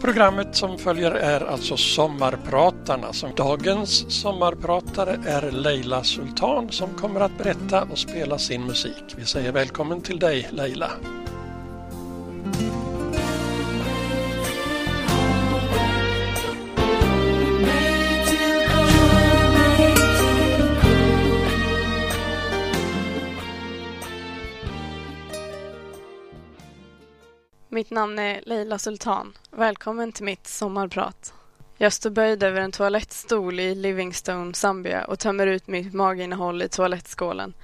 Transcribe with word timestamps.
Programmet 0.00 0.56
som 0.56 0.78
följer 0.78 1.10
är 1.10 1.40
alltså 1.40 1.76
Sommarpratarna. 1.76 3.12
Som 3.12 3.34
dagens 3.36 4.20
sommarpratare 4.22 5.16
är 5.26 5.50
Leila 5.50 6.04
Sultan 6.04 6.70
som 6.70 6.94
kommer 6.94 7.20
att 7.20 7.38
berätta 7.38 7.82
och 7.82 7.98
spela 7.98 8.38
sin 8.38 8.66
musik. 8.66 9.04
Vi 9.16 9.24
säger 9.24 9.52
välkommen 9.52 10.00
till 10.00 10.18
dig 10.18 10.48
Leila. 10.50 10.90
Mitt 27.80 27.90
namn 27.90 28.18
är 28.18 28.42
Leila 28.46 28.78
Sultan. 28.78 29.36
Välkommen 29.50 30.12
till 30.12 30.24
mitt 30.24 30.46
sommarprat. 30.46 31.34
Jag 31.78 31.92
står 31.92 32.10
böjd 32.10 32.42
över 32.42 32.60
en 32.60 32.72
toalettstol 32.72 33.60
i 33.60 33.74
Livingstone, 33.74 34.54
Zambia 34.54 35.04
och 35.04 35.18
tömmer 35.18 35.46
ut 35.46 35.66
mitt 35.66 35.94
maginnehåll 35.94 36.62
i 36.62 36.68
toalettskålen. 36.68 37.54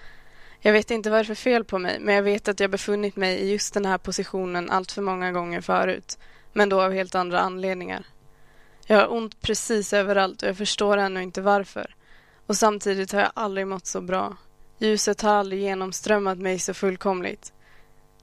Jag 0.61 0.73
vet 0.73 0.91
inte 0.91 1.11
vad 1.11 1.19
det 1.19 1.23
är 1.23 1.25
för 1.25 1.35
fel 1.35 1.65
på 1.65 1.79
mig, 1.79 1.99
men 2.01 2.15
jag 2.15 2.23
vet 2.23 2.49
att 2.49 2.61
jag 2.61 2.71
befunnit 2.71 3.17
mig 3.17 3.39
i 3.39 3.53
just 3.53 3.75
den 3.75 3.87
här 3.87 3.99
positionen 3.99 4.71
allt 4.71 4.93
för 4.93 5.03
många 5.03 5.33
gånger 5.33 5.61
förut, 5.61 6.19
men 6.53 6.69
då 6.69 6.83
av 6.83 6.93
helt 6.93 7.15
andra 7.15 7.41
anledningar. 7.41 8.07
Jag 8.87 8.97
har 8.97 9.13
ont 9.13 9.41
precis 9.41 9.93
överallt 9.93 10.43
och 10.43 10.49
jag 10.49 10.57
förstår 10.57 10.97
ännu 10.97 11.23
inte 11.23 11.41
varför. 11.41 11.95
Och 12.47 12.57
samtidigt 12.57 13.13
har 13.13 13.21
jag 13.21 13.31
aldrig 13.35 13.67
mått 13.67 13.87
så 13.87 14.01
bra. 14.01 14.37
Ljuset 14.79 15.23
har 15.23 15.31
aldrig 15.31 15.61
genomströmmat 15.61 16.39
mig 16.39 16.59
så 16.59 16.75
fullkomligt. 16.75 17.53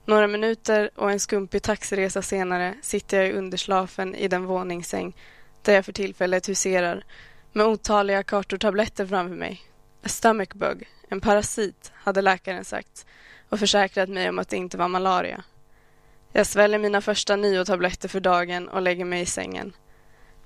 Några 0.06 0.26
minuter 0.26 0.90
och 0.94 1.10
en 1.10 1.20
skumpig 1.20 1.62
taxiresa 1.62 2.22
senare 2.22 2.74
sitter 2.82 3.16
jag 3.16 3.28
i 3.28 3.32
underslafen 3.32 4.14
i 4.14 4.28
den 4.28 4.44
våningssäng 4.44 5.16
där 5.62 5.74
jag 5.74 5.84
för 5.84 5.92
tillfället 5.92 6.48
huserar 6.48 7.04
med 7.52 7.66
otaliga 7.66 8.22
kartortabletter 8.22 9.06
framför 9.06 9.36
mig. 9.36 9.62
A 10.02 10.08
stomach 10.08 10.48
bug, 10.54 10.88
en 11.08 11.20
parasit, 11.20 11.92
hade 11.94 12.22
läkaren 12.22 12.64
sagt 12.64 13.06
och 13.48 13.58
försäkrat 13.58 14.08
mig 14.08 14.28
om 14.28 14.38
att 14.38 14.48
det 14.48 14.56
inte 14.56 14.76
var 14.76 14.88
malaria. 14.88 15.44
Jag 16.32 16.46
sväljer 16.46 16.78
mina 16.78 17.00
första 17.00 17.36
nio 17.36 17.64
tabletter 17.64 18.08
för 18.08 18.20
dagen 18.20 18.68
och 18.68 18.82
lägger 18.82 19.04
mig 19.04 19.22
i 19.22 19.26
sängen. 19.26 19.72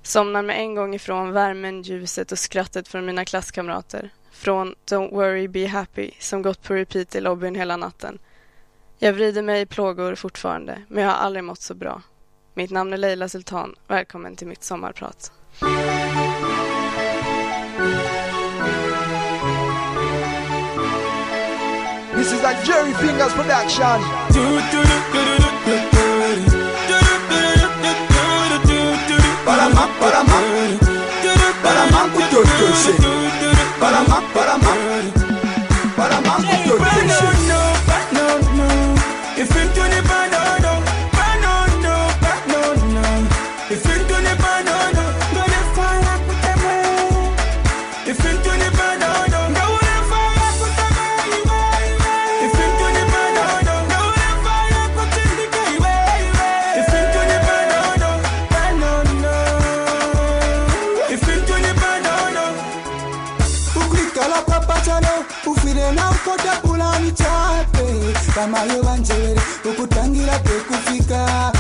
Somnar 0.02 0.42
med 0.42 0.58
en 0.58 0.74
gång 0.74 0.94
ifrån 0.94 1.33
värmen, 1.33 1.83
ljuset 1.83 2.33
och 2.33 2.38
skrattet 2.38 2.88
från 2.88 3.06
mina 3.06 3.24
klasskamrater. 3.24 4.11
Från 4.30 4.74
Don't 4.86 5.11
worry, 5.11 5.48
be 5.48 5.66
happy 5.66 6.11
som 6.18 6.42
gått 6.42 6.62
på 6.62 6.74
repeat 6.74 7.14
i 7.14 7.20
lobbyn 7.20 7.55
hela 7.55 7.77
natten 7.77 8.18
jag 8.98 9.12
vrider 9.12 9.42
mig 9.42 9.60
i 9.60 9.66
plågor 9.66 10.14
fortfarande, 10.14 10.82
men 10.88 11.02
jag 11.02 11.10
har 11.10 11.16
aldrig 11.16 11.44
mått 11.44 11.60
så 11.60 11.74
bra. 11.74 12.02
Mitt 12.54 12.70
namn 12.70 12.92
är 12.92 12.96
Leila 12.96 13.28
Sultan. 13.28 13.74
Välkommen 13.86 14.36
till 14.36 14.46
mitt 14.46 14.64
sommarprat. 14.64 15.32
This 22.16 22.32
is 22.32 22.44
a 22.44 22.52
Jerry 22.64 22.94
Fingers 22.94 23.32
production. 23.34 24.00
Baramak, 31.72 32.08
vamayo 68.38 68.82
vanzvere 68.86 69.40
okutangira 69.68 70.38
pekufika. 70.46 71.58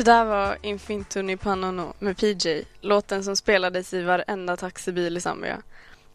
Det 0.00 0.04
där 0.04 0.24
var 0.24 0.58
Infintuni 0.62 1.36
Panono 1.36 1.94
med 1.98 2.16
PJ, 2.16 2.62
låten 2.80 3.24
som 3.24 3.36
spelades 3.36 3.94
i 3.94 4.02
varenda 4.02 4.56
taxibil 4.56 5.16
i 5.16 5.20
Zambia. 5.20 5.62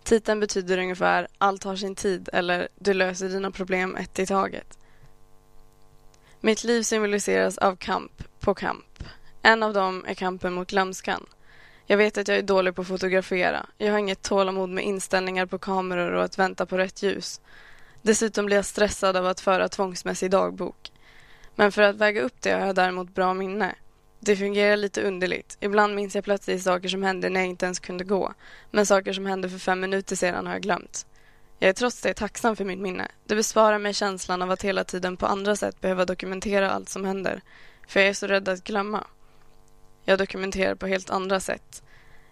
Titeln 0.03 0.39
betyder 0.39 0.77
ungefär 0.77 1.27
allt 1.37 1.63
har 1.63 1.75
sin 1.75 1.95
tid 1.95 2.29
eller 2.33 2.67
du 2.75 2.93
löser 2.93 3.29
dina 3.29 3.51
problem 3.51 3.95
ett 3.95 4.19
i 4.19 4.25
taget. 4.25 4.79
Mitt 6.41 6.63
liv 6.63 6.81
symboliseras 6.83 7.57
av 7.57 7.75
kamp 7.75 8.23
på 8.39 8.53
kamp. 8.53 9.03
En 9.41 9.63
av 9.63 9.73
dem 9.73 10.05
är 10.07 10.13
kampen 10.13 10.53
mot 10.53 10.69
glömskan. 10.69 11.25
Jag 11.85 11.97
vet 11.97 12.17
att 12.17 12.27
jag 12.27 12.37
är 12.37 12.43
dålig 12.43 12.75
på 12.75 12.81
att 12.81 12.87
fotografera. 12.87 13.65
Jag 13.77 13.91
har 13.91 13.99
inget 13.99 14.21
tålamod 14.21 14.69
med 14.69 14.83
inställningar 14.83 15.45
på 15.45 15.59
kameror 15.59 16.11
och 16.11 16.23
att 16.23 16.39
vänta 16.39 16.65
på 16.65 16.77
rätt 16.77 17.03
ljus. 17.03 17.41
Dessutom 18.01 18.45
blir 18.45 18.55
jag 18.55 18.65
stressad 18.65 19.17
av 19.17 19.25
att 19.25 19.39
föra 19.39 19.67
tvångsmässig 19.69 20.31
dagbok. 20.31 20.91
Men 21.56 21.72
för 21.72 21.81
att 21.81 21.96
väga 21.96 22.22
upp 22.22 22.42
det 22.42 22.52
har 22.52 22.66
jag 22.66 22.75
däremot 22.75 23.16
bra 23.16 23.34
minne. 23.34 23.75
Det 24.19 24.36
fungerar 24.36 24.78
lite 24.78 25.02
underligt. 25.02 25.57
Ibland 25.60 25.96
minns 25.96 26.16
jag 26.16 26.24
plötsligt 26.24 26.63
saker 26.63 26.90
som 26.90 27.04
hände 27.04 27.30
när 27.30 27.40
jag 27.40 27.50
inte 27.50 27.66
ens 27.66 27.80
kunde 27.80 28.04
gå. 28.04 28.34
Men 28.72 28.86
saker 28.86 29.13
som 29.13 29.25
hände 29.25 29.50
för 29.50 29.57
fem 29.57 29.80
minuter 29.80 30.16
sedan 30.16 30.46
har 30.46 30.54
jag 30.54 30.62
glömt. 30.62 31.06
Jag 31.60 31.69
är 31.69 31.74
trots 31.74 32.02
det 32.02 32.13
tacksam 32.13 32.56
för 32.56 32.66
mitt 32.66 32.80
minne. 32.80 33.07
Det 33.25 33.36
besparar 33.36 33.80
mig 33.80 33.94
känslan 33.94 34.42
av 34.42 34.52
att 34.52 34.62
hela 34.62 34.84
tiden 34.84 35.18
på 35.18 35.25
andra 35.25 35.56
sätt 35.56 35.81
behöva 35.81 36.06
dokumentera 36.06 36.72
allt 36.72 36.90
som 36.90 37.06
händer. 37.06 37.42
För 37.88 38.00
jag 38.00 38.10
är 38.10 38.13
så 38.13 38.28
rädd 38.28 38.50
att 38.50 38.63
glömma. 38.63 39.07
Jag 40.04 40.19
dokumenterar 40.19 40.75
på 40.75 40.88
helt 40.88 41.10
andra 41.10 41.40
sätt. 41.40 41.84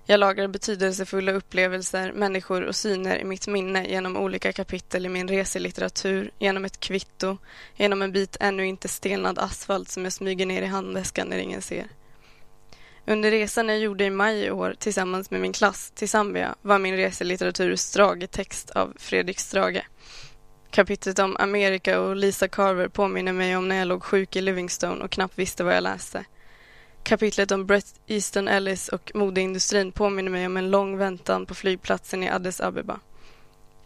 Jag 0.05 0.19
lagrar 0.19 0.47
betydelsefulla 0.47 1.31
upplevelser, 1.31 2.11
människor 2.13 2.61
och 2.61 2.75
syner 2.75 3.17
i 3.17 3.23
mitt 3.23 3.47
minne 3.47 3.87
genom 3.87 4.17
olika 4.17 4.53
kapitel 4.53 5.05
i 5.05 5.09
min 5.09 5.27
reselitteratur, 5.27 6.31
genom 6.39 6.65
ett 6.65 6.79
kvitto, 6.79 7.37
genom 7.75 8.01
en 8.01 8.11
bit 8.11 8.37
ännu 8.39 8.65
inte 8.65 8.87
stelnad 8.87 9.39
asfalt 9.39 9.89
som 9.89 10.03
jag 10.03 10.13
smyger 10.13 10.45
ner 10.45 10.61
i 10.61 10.65
handväskan 10.65 11.27
när 11.27 11.37
ingen 11.37 11.61
ser. 11.61 11.87
Under 13.05 13.31
resan 13.31 13.69
jag 13.69 13.79
gjorde 13.79 14.05
i 14.05 14.09
maj 14.09 14.45
i 14.45 14.51
år 14.51 14.75
tillsammans 14.79 15.31
med 15.31 15.41
min 15.41 15.53
klass 15.53 15.91
till 15.95 16.09
Zambia 16.09 16.55
var 16.61 16.79
min 16.79 16.97
reselitteratur 16.97 17.75
Strage-text 17.75 18.69
av 18.71 18.93
Fredrik 18.97 19.39
Strage. 19.39 19.87
Kapitlet 20.71 21.19
om 21.19 21.37
Amerika 21.39 21.99
och 21.99 22.15
Lisa 22.15 22.47
Carver 22.47 22.87
påminner 22.87 23.33
mig 23.33 23.57
om 23.57 23.67
när 23.67 23.75
jag 23.75 23.87
låg 23.87 24.03
sjuk 24.03 24.35
i 24.35 24.41
Livingstone 24.41 25.03
och 25.03 25.11
knappt 25.11 25.39
visste 25.39 25.63
vad 25.63 25.75
jag 25.75 25.83
läste. 25.83 26.25
Kapitlet 27.03 27.51
om 27.51 27.65
Brett 27.65 27.95
Easton 28.07 28.47
Ellis 28.47 28.87
och 28.87 29.11
modeindustrin 29.13 29.91
påminner 29.91 30.31
mig 30.31 30.45
om 30.45 30.57
en 30.57 30.71
lång 30.71 30.97
väntan 30.97 31.45
på 31.45 31.55
flygplatsen 31.55 32.23
i 32.23 32.29
Addis 32.29 32.61
Abeba. 32.61 32.99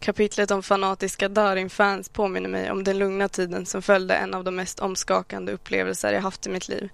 Kapitlet 0.00 0.50
om 0.50 0.62
fanatiska 0.62 1.28
Darin-fans 1.28 2.08
påminner 2.08 2.48
mig 2.48 2.70
om 2.70 2.84
den 2.84 2.98
lugna 2.98 3.28
tiden 3.28 3.66
som 3.66 3.82
följde 3.82 4.14
en 4.14 4.34
av 4.34 4.44
de 4.44 4.56
mest 4.56 4.80
omskakande 4.80 5.52
upplevelser 5.52 6.12
jag 6.12 6.20
haft 6.20 6.46
i 6.46 6.50
mitt 6.50 6.68
liv. 6.68 6.88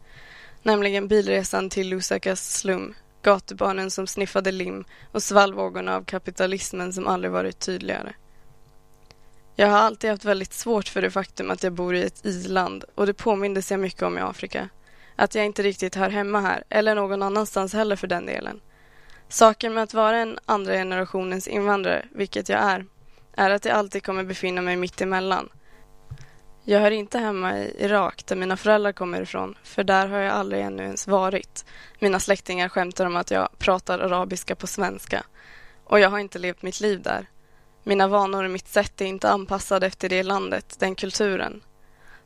Nämligen 0.63 1.09
bilresan 1.09 1.71
till 1.71 1.89
Lusakas 1.89 2.55
slum, 2.55 2.95
gatubarnen 3.23 3.91
som 3.91 4.07
sniffade 4.07 4.53
lim 4.53 4.85
och 5.13 5.23
svallvågorna 5.23 5.97
av 5.97 6.05
kapitalismen 6.05 6.93
som 6.93 7.07
aldrig 7.07 7.33
varit 7.33 7.59
tydligare. 7.59 8.13
Jag 9.57 9.69
har 9.69 9.79
alltid 9.79 10.11
haft 10.11 10.25
väldigt 10.25 10.53
svårt 10.53 10.89
för 10.89 11.03
det 11.03 11.11
faktum 11.11 11.51
att 11.51 11.63
jag 11.63 11.73
bor 11.73 11.95
i 11.95 12.03
ett 12.03 12.27
i-land 12.27 12.85
och 12.95 13.07
det 13.07 13.15
påmindes 13.15 13.71
jag 13.71 13.81
mycket 13.81 14.03
om 14.03 14.19
i 14.19 14.21
Afrika. 14.21 14.69
Att 15.17 15.35
jag 15.35 15.45
inte 15.45 15.63
riktigt 15.63 15.95
hör 15.95 16.11
hemma 16.11 16.41
här, 16.41 16.65
eller 16.69 16.95
någon 16.95 17.23
annanstans 17.23 17.73
heller 17.73 17.97
för 17.97 18.07
den 18.07 18.27
delen. 18.27 18.61
Saken 19.29 19.75
med 19.75 19.83
att 19.83 19.95
vara 19.95 20.19
en 20.19 20.39
andra 20.47 20.73
generationens 20.73 21.49
invandrare, 21.49 22.07
vilket 22.13 22.49
jag 22.49 22.61
är, 22.61 22.87
är 23.37 23.51
att 23.51 23.65
jag 23.65 23.77
alltid 23.77 24.03
kommer 24.03 24.25
befinna 24.25 24.63
mig 24.63 24.77
mitt 24.77 25.01
emellan. 25.01 25.49
Jag 26.65 26.81
hör 26.81 26.91
inte 26.91 27.19
hemma 27.19 27.59
i 27.59 27.77
Irak, 27.79 28.27
där 28.27 28.37
mina 28.37 28.57
föräldrar 28.57 28.93
kommer 28.93 29.23
ifrån, 29.23 29.55
för 29.63 29.85
där 29.85 30.09
har 30.09 30.19
jag 30.19 30.33
aldrig 30.33 30.63
ännu 30.63 30.83
ens 30.83 31.07
varit. 31.07 31.65
Mina 31.99 32.21
släktingar 32.21 32.69
skämtar 32.69 33.07
om 33.07 33.17
att 33.17 33.31
jag 33.31 33.49
pratar 33.59 33.99
arabiska 33.99 34.55
på 34.55 34.67
svenska. 34.67 35.25
Och 35.85 36.01
jag 36.01 36.11
har 36.11 36.19
inte 36.19 36.39
levt 36.39 36.63
mitt 36.63 36.81
liv 36.81 37.03
där. 37.03 37.27
Mina 37.83 38.09
vanor 38.09 38.45
och 38.45 38.51
mitt 38.51 38.69
sätt 38.69 39.01
är 39.01 39.05
inte 39.05 39.31
anpassade 39.31 39.87
efter 39.87 40.09
det 40.09 40.23
landet, 40.23 40.77
den 40.79 40.95
kulturen. 40.95 41.63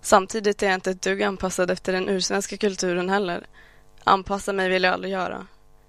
Samtidigt 0.00 0.62
är 0.62 0.66
jag 0.66 0.74
inte 0.74 0.90
ett 0.90 1.02
dugg 1.02 1.22
anpassad 1.22 1.70
efter 1.70 1.92
den 1.92 2.08
ursvenska 2.08 2.56
kulturen 2.56 3.08
heller. 3.08 3.46
Anpassa 4.04 4.52
mig 4.52 4.68
vill 4.68 4.82
jag 4.82 4.92
aldrig 4.92 5.12
göra. 5.12 5.46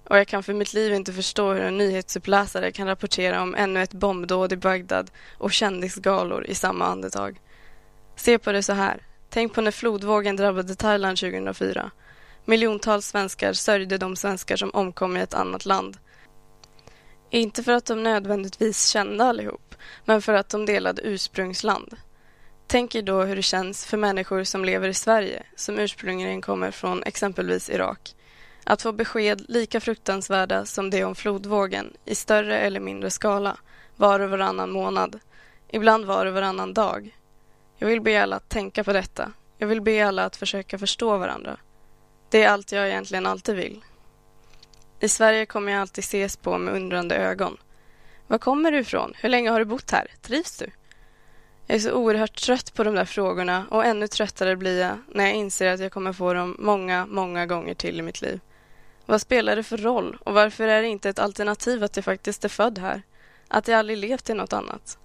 Och 0.09 0.17
jag 0.17 0.27
kan 0.27 0.43
för 0.43 0.53
mitt 0.53 0.73
liv 0.73 0.93
inte 0.93 1.13
förstå 1.13 1.53
hur 1.53 1.61
en 1.61 1.77
nyhetsuppläsare 1.77 2.71
kan 2.71 2.87
rapportera 2.87 3.41
om 3.41 3.55
ännu 3.55 3.81
ett 3.83 3.93
bombdåd 3.93 4.53
i 4.53 4.57
Bagdad 4.57 5.11
och 5.37 5.51
kändisgalor 5.51 6.45
i 6.45 6.55
samma 6.55 6.85
andetag. 6.85 7.41
Se 8.15 8.37
på 8.37 8.51
det 8.51 8.63
så 8.63 8.73
här. 8.73 9.03
Tänk 9.29 9.53
på 9.53 9.61
när 9.61 9.71
flodvågen 9.71 10.35
drabbade 10.35 10.75
Thailand 10.75 11.17
2004. 11.17 11.91
Miljontals 12.45 13.07
svenskar 13.07 13.53
sörjde 13.53 13.97
de 13.97 14.15
svenskar 14.15 14.55
som 14.55 14.69
omkom 14.73 15.17
i 15.17 15.21
ett 15.21 15.33
annat 15.33 15.65
land. 15.65 15.97
Inte 17.29 17.63
för 17.63 17.71
att 17.71 17.85
de 17.85 18.03
nödvändigtvis 18.03 18.87
kände 18.87 19.23
allihop, 19.23 19.75
men 20.05 20.21
för 20.21 20.33
att 20.33 20.49
de 20.49 20.65
delade 20.65 21.01
ursprungsland. 21.01 21.97
Tänk 22.71 22.95
er 22.95 23.01
då 23.01 23.23
hur 23.23 23.35
det 23.35 23.41
känns 23.41 23.85
för 23.85 23.97
människor 23.97 24.43
som 24.43 24.65
lever 24.65 24.89
i 24.89 24.93
Sverige, 24.93 25.43
som 25.55 25.79
ursprungligen 25.79 26.41
kommer 26.41 26.71
från 26.71 27.03
exempelvis 27.03 27.69
Irak. 27.69 28.15
Att 28.63 28.81
få 28.81 28.91
besked 28.91 29.45
lika 29.47 29.79
fruktansvärda 29.79 30.65
som 30.65 30.89
det 30.89 31.03
om 31.03 31.15
flodvågen, 31.15 31.93
i 32.05 32.15
större 32.15 32.59
eller 32.59 32.79
mindre 32.79 33.09
skala, 33.09 33.57
var 33.95 34.19
och 34.19 34.29
varannan 34.29 34.71
månad. 34.71 35.19
Ibland 35.67 36.05
var 36.05 36.25
och 36.25 36.33
varannan 36.33 36.73
dag. 36.73 37.17
Jag 37.77 37.87
vill 37.87 38.01
be 38.01 38.23
alla 38.23 38.35
att 38.35 38.49
tänka 38.49 38.83
på 38.83 38.93
detta. 38.93 39.31
Jag 39.57 39.67
vill 39.67 39.81
be 39.81 40.07
alla 40.07 40.25
att 40.25 40.35
försöka 40.35 40.77
förstå 40.79 41.17
varandra. 41.17 41.57
Det 42.29 42.43
är 42.43 42.49
allt 42.49 42.71
jag 42.71 42.87
egentligen 42.87 43.25
alltid 43.25 43.55
vill. 43.55 43.81
I 44.99 45.09
Sverige 45.09 45.45
kommer 45.45 45.71
jag 45.71 45.81
alltid 45.81 46.03
ses 46.03 46.37
på 46.37 46.57
med 46.57 46.73
undrande 46.73 47.15
ögon. 47.15 47.57
Var 48.27 48.37
kommer 48.37 48.71
du 48.71 48.79
ifrån? 48.79 49.13
Hur 49.15 49.29
länge 49.29 49.49
har 49.49 49.59
du 49.59 49.65
bott 49.65 49.91
här? 49.91 50.07
Trivs 50.21 50.57
du? 50.57 50.71
Jag 51.69 51.75
är 51.75 51.79
så 51.79 51.91
oerhört 51.91 52.41
trött 52.41 52.73
på 52.73 52.83
de 52.83 52.95
där 52.95 53.05
frågorna 53.05 53.65
och 53.69 53.85
ännu 53.85 54.07
tröttare 54.07 54.55
blir 54.55 54.81
jag 54.81 54.97
när 55.07 55.25
jag 55.25 55.35
inser 55.35 55.73
att 55.73 55.79
jag 55.79 55.91
kommer 55.91 56.13
få 56.13 56.33
dem 56.33 56.55
många, 56.59 57.05
många 57.05 57.45
gånger 57.45 57.73
till 57.73 57.99
i 57.99 58.01
mitt 58.01 58.21
liv. 58.21 58.39
Vad 59.05 59.21
spelar 59.21 59.55
det 59.55 59.63
för 59.63 59.77
roll 59.77 60.17
och 60.23 60.33
varför 60.33 60.67
är 60.67 60.81
det 60.81 60.87
inte 60.87 61.09
ett 61.09 61.19
alternativ 61.19 61.83
att 61.83 61.95
jag 61.95 62.05
faktiskt 62.05 62.45
är 62.45 62.49
född 62.49 62.77
här? 62.77 63.01
Att 63.47 63.67
jag 63.67 63.79
aldrig 63.79 63.97
levt 63.97 64.29
i 64.29 64.33
något 64.33 64.53
annat. 64.53 64.97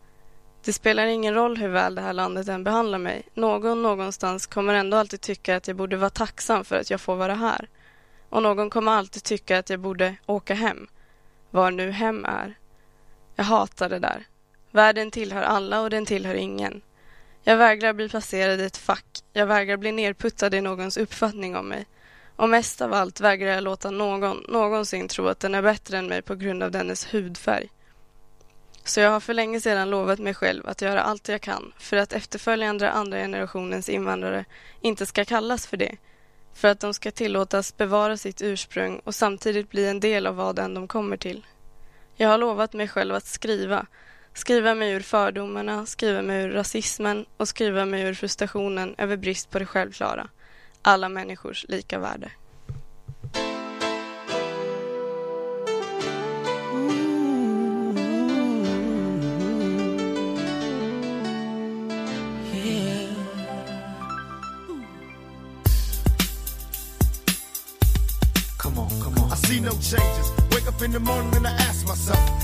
Det 0.65 0.73
spelar 0.73 1.07
ingen 1.07 1.35
roll 1.35 1.57
hur 1.57 1.69
väl 1.69 1.95
det 1.95 2.03
här 2.03 2.13
landet 2.13 2.49
än 2.49 2.65
behandlar 2.65 2.99
mig. 2.99 3.23
Någon 3.35 3.83
någonstans 3.83 4.47
kommer 4.47 4.75
ändå 4.75 4.97
alltid 4.97 5.21
tycka 5.21 5.57
att 5.57 5.69
jag 5.69 5.77
borde 5.77 5.97
vara 5.97 6.11
tacksam 6.11 6.65
för 6.65 6.77
att 6.77 6.91
jag 6.91 7.01
får 7.01 7.17
vara 7.17 7.35
här. 7.35 7.69
Och 8.29 8.43
någon 8.43 8.71
kommer 8.71 8.93
alltid 8.93 9.23
tycka 9.23 9.59
att 9.59 9.71
jag 9.71 9.81
borde 9.81 10.17
åka 10.27 10.55
hem. 10.55 10.87
Var 11.51 11.71
nu 11.71 11.91
hem 11.91 12.25
är. 12.25 12.55
Jag 13.37 13.45
hatar 13.45 13.89
det 13.89 13.99
där. 13.99 14.27
Världen 14.75 15.11
tillhör 15.11 15.43
alla 15.43 15.81
och 15.81 15.91
den 15.91 16.07
tillhör 16.07 16.35
ingen. 16.35 16.83
Jag 17.43 17.57
vägrar 17.57 17.93
bli 17.93 18.09
placerad 18.09 18.61
i 18.61 18.65
ett 18.65 18.77
fack. 18.77 19.07
Jag 19.33 19.47
vägrar 19.47 19.77
bli 19.77 19.93
nerputtad 19.93 20.55
i 20.55 20.61
någons 20.61 20.97
uppfattning 20.97 21.57
om 21.57 21.69
mig. 21.69 21.87
Och 22.37 22.49
mest 22.49 22.81
av 22.81 22.93
allt 22.93 23.21
vägrar 23.21 23.51
jag 23.51 23.65
låta 23.65 23.91
någon 23.91 24.45
någonsin 24.49 25.09
tro 25.09 25.29
att 25.29 25.41
den 25.41 25.55
är 25.55 25.63
bättre 25.63 25.99
än 25.99 26.07
mig 26.07 26.23
på 26.23 26.35
grund 26.35 26.63
av 26.63 26.71
dennes 26.71 27.15
hudfärg. 27.15 27.69
Så 28.85 29.01
jag 29.01 29.11
har 29.11 29.21
för 29.21 29.35
länge 29.35 29.61
sedan 29.61 29.91
lovat 29.91 30.19
mig 30.19 30.35
själv 30.35 30.69
att 30.69 30.83
göra 30.83 31.03
allt 31.03 31.29
jag 31.29 31.41
kan 31.41 31.73
för 31.79 31.97
att 31.97 32.13
efterföljande 32.13 32.91
andra 32.91 33.19
generationens 33.19 33.89
invandrare 33.89 34.45
inte 34.81 35.07
ska 35.07 35.25
kallas 35.25 35.67
för 35.67 35.77
det. 35.77 35.97
För 36.55 36.69
att 36.69 36.81
de 36.81 36.95
ska 36.95 37.11
tillåtas 37.11 37.77
bevara 37.77 38.17
sitt 38.17 38.43
ursprung 38.43 39.01
och 39.05 39.15
samtidigt 39.15 39.71
bli 39.71 39.89
en 39.89 40.01
del 40.01 40.27
av 40.27 40.37
vad 40.37 40.59
än 40.59 40.75
de 40.75 40.89
kommer 40.89 41.17
till. 41.17 41.47
Jag 42.17 42.29
har 42.29 42.39
lovat 42.39 42.73
mig 42.73 42.89
själv 42.89 43.15
att 43.15 43.27
skriva. 43.27 43.87
Skriva 44.35 44.75
mig 44.75 44.93
ur 44.93 45.01
fördomarna, 45.01 45.87
skriva 45.87 46.23
mig 46.23 46.43
ur 46.45 46.51
rasismen 46.51 47.27
och 47.37 47.49
skriva 47.49 47.85
mig 47.85 48.03
ur 48.03 48.15
frustrationen 48.15 48.95
över 48.99 49.17
brist 49.17 49.51
på 49.51 49.59
det 49.59 49.67
självklara. 49.67 50.29
Alla 50.83 51.09
människors 51.09 51.65
lika 51.69 51.99
värde. 51.99 52.31
Come 68.57 68.79
on, 68.79 68.89
come 68.89 69.19
on. 69.19 69.33
I 69.33 69.37
see 69.37 69.61
no 69.61 69.71
changes. 69.71 70.31
Wake 70.51 70.67
up 70.69 70.83
in 70.83 70.93
the 70.93 71.01
morning 71.01 71.35
and 71.37 71.47
I 71.47 71.51
ask 71.51 71.87
myself, 71.87 72.44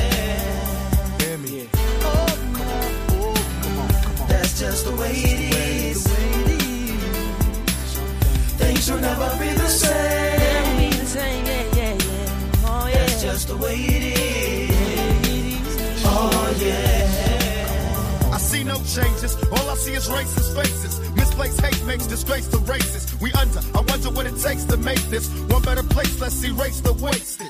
Just 4.61 4.85
the 4.85 4.95
way 4.95 5.09
it 5.09 5.55
is. 5.55 6.07
Things 8.61 8.91
will 8.91 8.99
never 8.99 9.29
be 9.39 9.49
the 9.53 9.67
same. 9.67 10.39
That's 12.93 13.23
just 13.23 13.47
the 13.47 13.57
way 13.57 13.75
it 13.75 14.03
is. 14.19 16.03
Oh 16.05 16.57
yeah. 16.59 18.31
I 18.31 18.37
see 18.37 18.63
no 18.63 18.75
changes. 18.83 19.35
All 19.51 19.67
I 19.67 19.75
see 19.77 19.93
is 19.93 20.07
racist 20.07 20.53
faces. 20.55 20.99
Misplaced 21.15 21.59
hate 21.59 21.83
makes 21.85 22.05
disgrace 22.05 22.47
to 22.49 22.57
races. 22.57 23.19
We 23.19 23.33
under. 23.33 23.61
I 23.73 23.81
wonder 23.81 24.11
what 24.11 24.27
it 24.27 24.37
takes 24.37 24.65
to 24.65 24.77
make 24.77 25.01
this 25.09 25.27
one 25.49 25.63
better 25.63 25.83
place. 25.83 26.21
Let's 26.21 26.43
erase 26.43 26.81
the 26.81 26.93
wasted. 26.93 27.49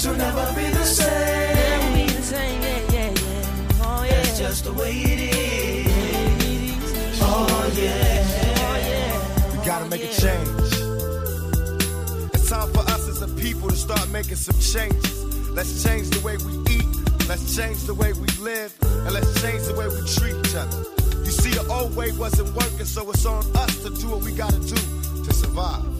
Things 0.00 0.16
will 0.16 0.24
never 0.24 0.54
be 0.54 0.66
the 0.70 0.84
same. 0.84 2.06
That's 4.08 4.38
just 4.38 4.64
the 4.64 4.72
way 4.72 4.92
it 4.92 5.20
is. 5.34 7.20
Oh, 7.20 7.46
oh 7.50 7.70
yeah. 7.76 9.52
We 9.52 9.66
gotta 9.66 9.84
make 9.90 10.02
a 10.02 10.08
change. 10.08 10.72
It's 12.32 12.48
time 12.48 12.72
for 12.72 12.80
us 12.80 13.08
as 13.08 13.20
a 13.20 13.28
people 13.28 13.68
to 13.68 13.76
start 13.76 14.08
making 14.08 14.36
some 14.36 14.58
changes. 14.58 15.50
Let's 15.50 15.84
change 15.84 16.08
the 16.08 16.20
way 16.24 16.38
we 16.38 16.54
eat. 16.72 17.28
Let's 17.28 17.54
change 17.54 17.82
the 17.82 17.92
way 17.92 18.14
we 18.14 18.28
live. 18.40 18.72
And 19.04 19.12
let's 19.12 19.38
change 19.42 19.66
the 19.66 19.74
way 19.74 19.86
we 19.86 20.00
treat 20.16 20.34
each 20.46 20.54
other. 20.54 20.78
You 21.26 21.30
see, 21.30 21.50
the 21.50 21.66
old 21.68 21.94
way 21.94 22.12
wasn't 22.12 22.54
working, 22.54 22.86
so 22.86 23.10
it's 23.10 23.26
on 23.26 23.44
us 23.54 23.82
to 23.82 23.90
do 23.90 24.08
what 24.08 24.22
we 24.22 24.32
gotta 24.32 24.60
do 24.60 24.76
to 25.24 25.32
survive. 25.34 25.99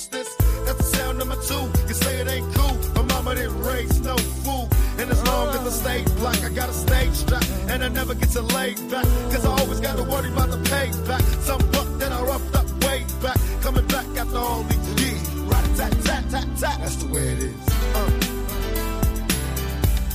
And 7.81 7.97
I 7.97 7.99
never 7.99 8.13
get 8.13 8.29
to 8.29 8.43
lay 8.43 8.75
back. 8.91 9.05
Cause 9.31 9.43
I 9.43 9.49
always 9.59 9.79
gotta 9.79 10.03
worry 10.03 10.29
about 10.29 10.51
the 10.51 10.57
payback. 10.69 11.23
Some 11.41 11.57
buck 11.71 11.87
that 11.97 12.11
I 12.11 12.21
roughed 12.21 12.55
up 12.55 12.67
way 12.83 13.03
back. 13.23 13.39
Coming 13.61 13.87
back 13.87 14.05
after 14.19 14.37
all 14.37 14.61
these 14.63 15.01
years. 15.01 15.29
Right, 15.49 15.75
tat, 15.75 15.91
tat, 16.03 16.23
tat, 16.29 16.47
tat. 16.59 16.77
That's 16.79 16.97
the 16.97 17.07
way 17.11 17.29
it 17.33 17.39
is. 17.39 17.55
Uh. 17.95 18.11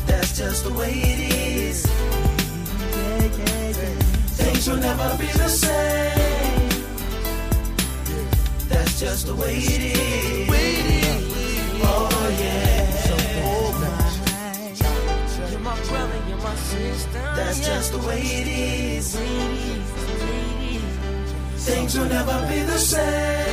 That's 0.07 0.39
just 0.39 0.63
the 0.63 0.75
way 0.75 0.93
it 0.93 1.19
is. 1.35 1.87
Things 4.37 4.69
will 4.69 4.77
never 4.77 5.19
be 5.19 5.27
the 5.27 5.49
same. 5.49 6.69
That's 8.69 8.69
That's 8.69 9.01
just 9.01 9.27
the 9.27 9.35
way 9.35 9.57
it 9.57 9.83
is. 9.83 10.49
Oh 11.83 12.37
yeah. 12.41 13.06
Brother, 15.89 16.21
you're 16.29 16.39
my 16.39 16.57
sister. 16.57 17.23
That's 17.37 17.61
just 17.67 17.93
the 17.93 17.99
way 17.99 18.21
it 18.21 18.49
is. 18.49 19.17
Things 21.67 21.99
will 21.99 22.09
never 22.09 22.47
be 22.49 22.61
the 22.63 22.79
same. 22.79 23.47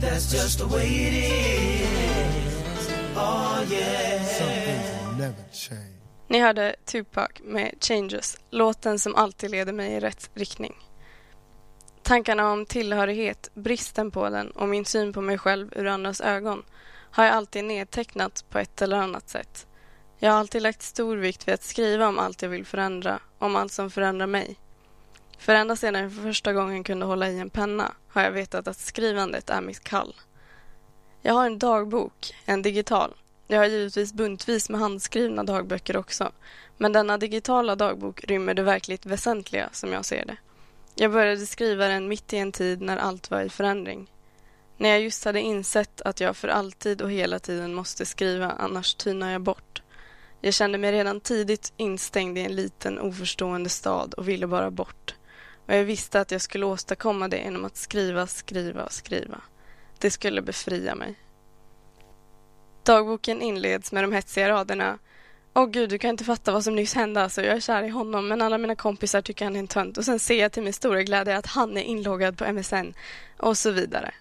That's 0.00 0.32
just 0.32 0.58
the 0.58 0.66
way 0.66 0.86
it 0.86 1.14
is. 1.14 2.88
Oh 3.16 3.64
yeah. 3.70 5.18
Never 5.18 5.44
change. 5.52 6.00
Ni 6.28 6.40
hörde 6.40 6.76
Tupac 6.84 7.30
med 7.44 7.74
Changes, 7.80 8.38
låten 8.50 8.98
som 8.98 9.14
alltid 9.14 9.50
leder 9.50 9.72
mig 9.72 9.92
i 9.92 10.00
rätt 10.00 10.30
riktning. 10.34 10.74
Tankarna 12.02 12.52
om 12.52 12.66
tillhörighet, 12.66 13.50
bristen 13.54 14.10
på 14.10 14.30
den 14.30 14.50
och 14.50 14.68
min 14.68 14.84
syn 14.84 15.12
på 15.12 15.20
mig 15.20 15.38
själv 15.38 15.68
ur 15.76 15.86
andras 15.86 16.20
ögon 16.20 16.62
har 17.10 17.24
jag 17.24 17.34
alltid 17.34 17.64
nedtecknat 17.64 18.44
på 18.50 18.58
ett 18.58 18.82
eller 18.82 18.96
annat 18.96 19.28
sätt. 19.28 19.66
Jag 20.22 20.30
har 20.30 20.38
alltid 20.38 20.62
lagt 20.62 20.82
stor 20.82 21.16
vikt 21.16 21.48
vid 21.48 21.54
att 21.54 21.62
skriva 21.62 22.08
om 22.08 22.18
allt 22.18 22.42
jag 22.42 22.48
vill 22.48 22.66
förändra, 22.66 23.20
om 23.38 23.56
allt 23.56 23.72
som 23.72 23.90
förändrar 23.90 24.26
mig. 24.26 24.56
För 25.38 25.54
ända 25.54 25.76
sedan 25.76 26.02
jag 26.02 26.12
för 26.12 26.22
första 26.22 26.52
gången 26.52 26.84
kunde 26.84 27.06
hålla 27.06 27.28
i 27.28 27.38
en 27.38 27.50
penna 27.50 27.92
har 28.08 28.22
jag 28.22 28.30
vetat 28.30 28.68
att 28.68 28.78
skrivandet 28.78 29.50
är 29.50 29.60
mitt 29.60 29.84
kall. 29.84 30.14
Jag 31.22 31.34
har 31.34 31.46
en 31.46 31.58
dagbok, 31.58 32.34
en 32.44 32.62
digital. 32.62 33.14
Jag 33.46 33.58
har 33.58 33.66
givetvis 33.66 34.12
buntvis 34.12 34.70
med 34.70 34.80
handskrivna 34.80 35.44
dagböcker 35.44 35.96
också. 35.96 36.32
Men 36.76 36.92
denna 36.92 37.18
digitala 37.18 37.76
dagbok 37.76 38.24
rymmer 38.24 38.54
det 38.54 38.62
verkligt 38.62 39.06
väsentliga 39.06 39.68
som 39.72 39.92
jag 39.92 40.04
ser 40.04 40.24
det. 40.26 40.36
Jag 40.94 41.12
började 41.12 41.46
skriva 41.46 41.88
den 41.88 42.08
mitt 42.08 42.32
i 42.32 42.36
en 42.36 42.52
tid 42.52 42.80
när 42.80 42.96
allt 42.96 43.30
var 43.30 43.40
i 43.40 43.48
förändring. 43.48 44.10
När 44.76 44.88
jag 44.88 45.00
just 45.00 45.24
hade 45.24 45.40
insett 45.40 46.00
att 46.00 46.20
jag 46.20 46.36
för 46.36 46.48
alltid 46.48 47.02
och 47.02 47.10
hela 47.10 47.38
tiden 47.38 47.74
måste 47.74 48.06
skriva, 48.06 48.50
annars 48.50 48.94
tynar 48.94 49.32
jag 49.32 49.40
bort. 49.40 49.82
Jag 50.40 50.54
kände 50.54 50.78
mig 50.78 50.92
redan 50.92 51.20
tidigt 51.20 51.72
instängd 51.76 52.38
i 52.38 52.40
en 52.40 52.56
liten 52.56 52.98
oförstående 52.98 53.68
stad 53.68 54.14
och 54.14 54.28
ville 54.28 54.46
bara 54.46 54.70
bort. 54.70 55.14
Och 55.66 55.74
jag 55.74 55.84
visste 55.84 56.20
att 56.20 56.30
jag 56.30 56.40
skulle 56.40 56.66
åstadkomma 56.66 57.28
det 57.28 57.38
genom 57.38 57.64
att 57.64 57.76
skriva, 57.76 58.26
skriva, 58.26 58.84
och 58.84 58.92
skriva. 58.92 59.40
Det 59.98 60.10
skulle 60.10 60.42
befria 60.42 60.94
mig. 60.94 61.14
Dagboken 62.82 63.42
inleds 63.42 63.92
med 63.92 64.04
de 64.04 64.12
hetsiga 64.12 64.48
raderna. 64.48 64.98
Åh 65.54 65.66
gud, 65.66 65.90
du 65.90 65.98
kan 65.98 66.10
inte 66.10 66.24
fatta 66.24 66.52
vad 66.52 66.64
som 66.64 66.74
nyss 66.74 66.94
hände. 66.94 67.22
Alltså, 67.22 67.42
jag 67.42 67.56
är 67.56 67.60
kär 67.60 67.82
i 67.82 67.88
honom, 67.88 68.28
men 68.28 68.42
alla 68.42 68.58
mina 68.58 68.74
kompisar 68.76 69.22
tycker 69.22 69.44
han 69.44 69.56
är 69.56 69.60
en 69.60 69.68
tönt. 69.68 69.98
Och 69.98 70.04
sen 70.04 70.18
ser 70.18 70.40
jag 70.40 70.52
till 70.52 70.62
min 70.62 70.72
stora 70.72 71.02
glädje 71.02 71.36
att 71.36 71.46
han 71.46 71.76
är 71.76 71.82
inloggad 71.82 72.38
på 72.38 72.52
MSN. 72.52 72.94
Och 73.38 73.58
så 73.58 73.70
vidare. 73.70 74.14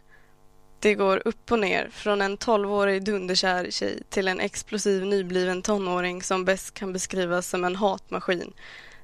Det 0.81 0.95
går 0.95 1.21
upp 1.25 1.51
och 1.51 1.59
ner 1.59 1.89
från 1.91 2.21
en 2.21 2.38
12-årig 2.38 3.03
dunderkär 3.03 3.71
tjej 3.71 4.03
till 4.09 4.27
en 4.27 4.39
explosiv 4.39 5.05
nybliven 5.05 5.62
tonåring 5.62 6.24
som 6.24 6.45
bäst 6.45 6.74
kan 6.74 6.93
beskrivas 6.93 7.48
som 7.48 7.63
en 7.63 7.75
hatmaskin 7.75 8.53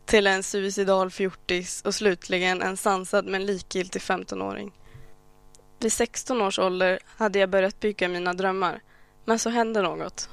till 0.05 0.27
en 0.27 0.43
suicidal 0.43 1.11
fjortis 1.11 1.81
och 1.81 1.95
slutligen 1.95 2.61
en 2.61 2.77
sansad 2.77 3.25
men 3.25 3.45
likgiltig 3.45 4.01
15-åring. 4.01 4.71
Vid 5.79 5.93
16 5.93 6.41
års 6.41 6.59
ålder 6.59 6.99
hade 7.05 7.39
jag 7.39 7.49
börjat 7.49 7.79
bygga 7.79 8.07
mina 8.07 8.33
drömmar. 8.33 8.81
Men 9.25 9.39
så 9.39 9.49
hände 9.49 9.81
något. 9.81 10.29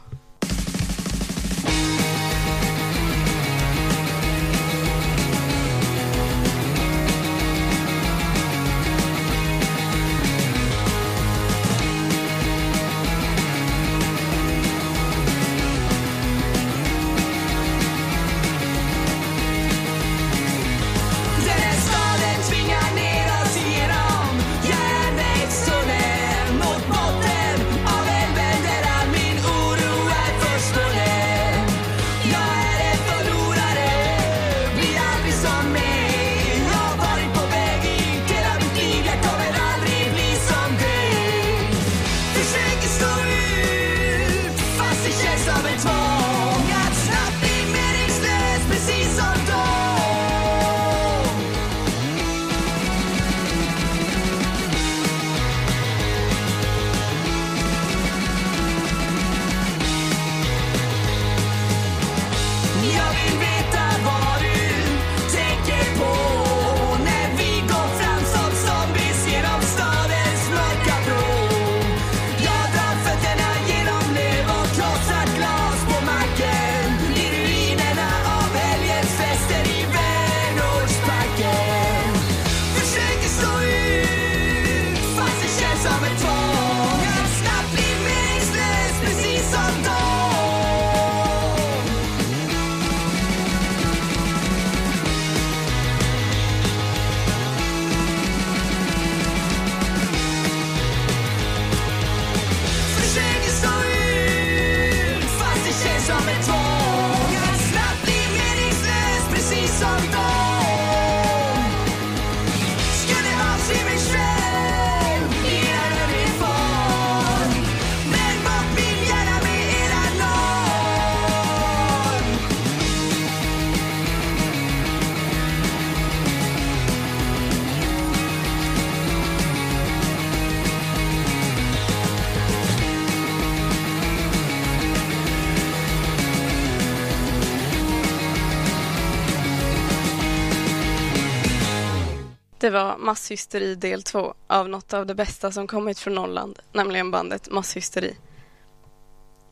Det 142.62 142.70
var 142.70 142.96
Masshysteri 142.98 143.74
del 143.74 144.02
2 144.02 144.34
av 144.46 144.68
något 144.68 144.92
av 144.92 145.06
det 145.06 145.14
bästa 145.14 145.52
som 145.52 145.66
kommit 145.66 145.98
från 145.98 146.14
Norrland, 146.14 146.58
nämligen 146.72 147.10
bandet 147.10 147.50
Masshysteri. 147.50 148.16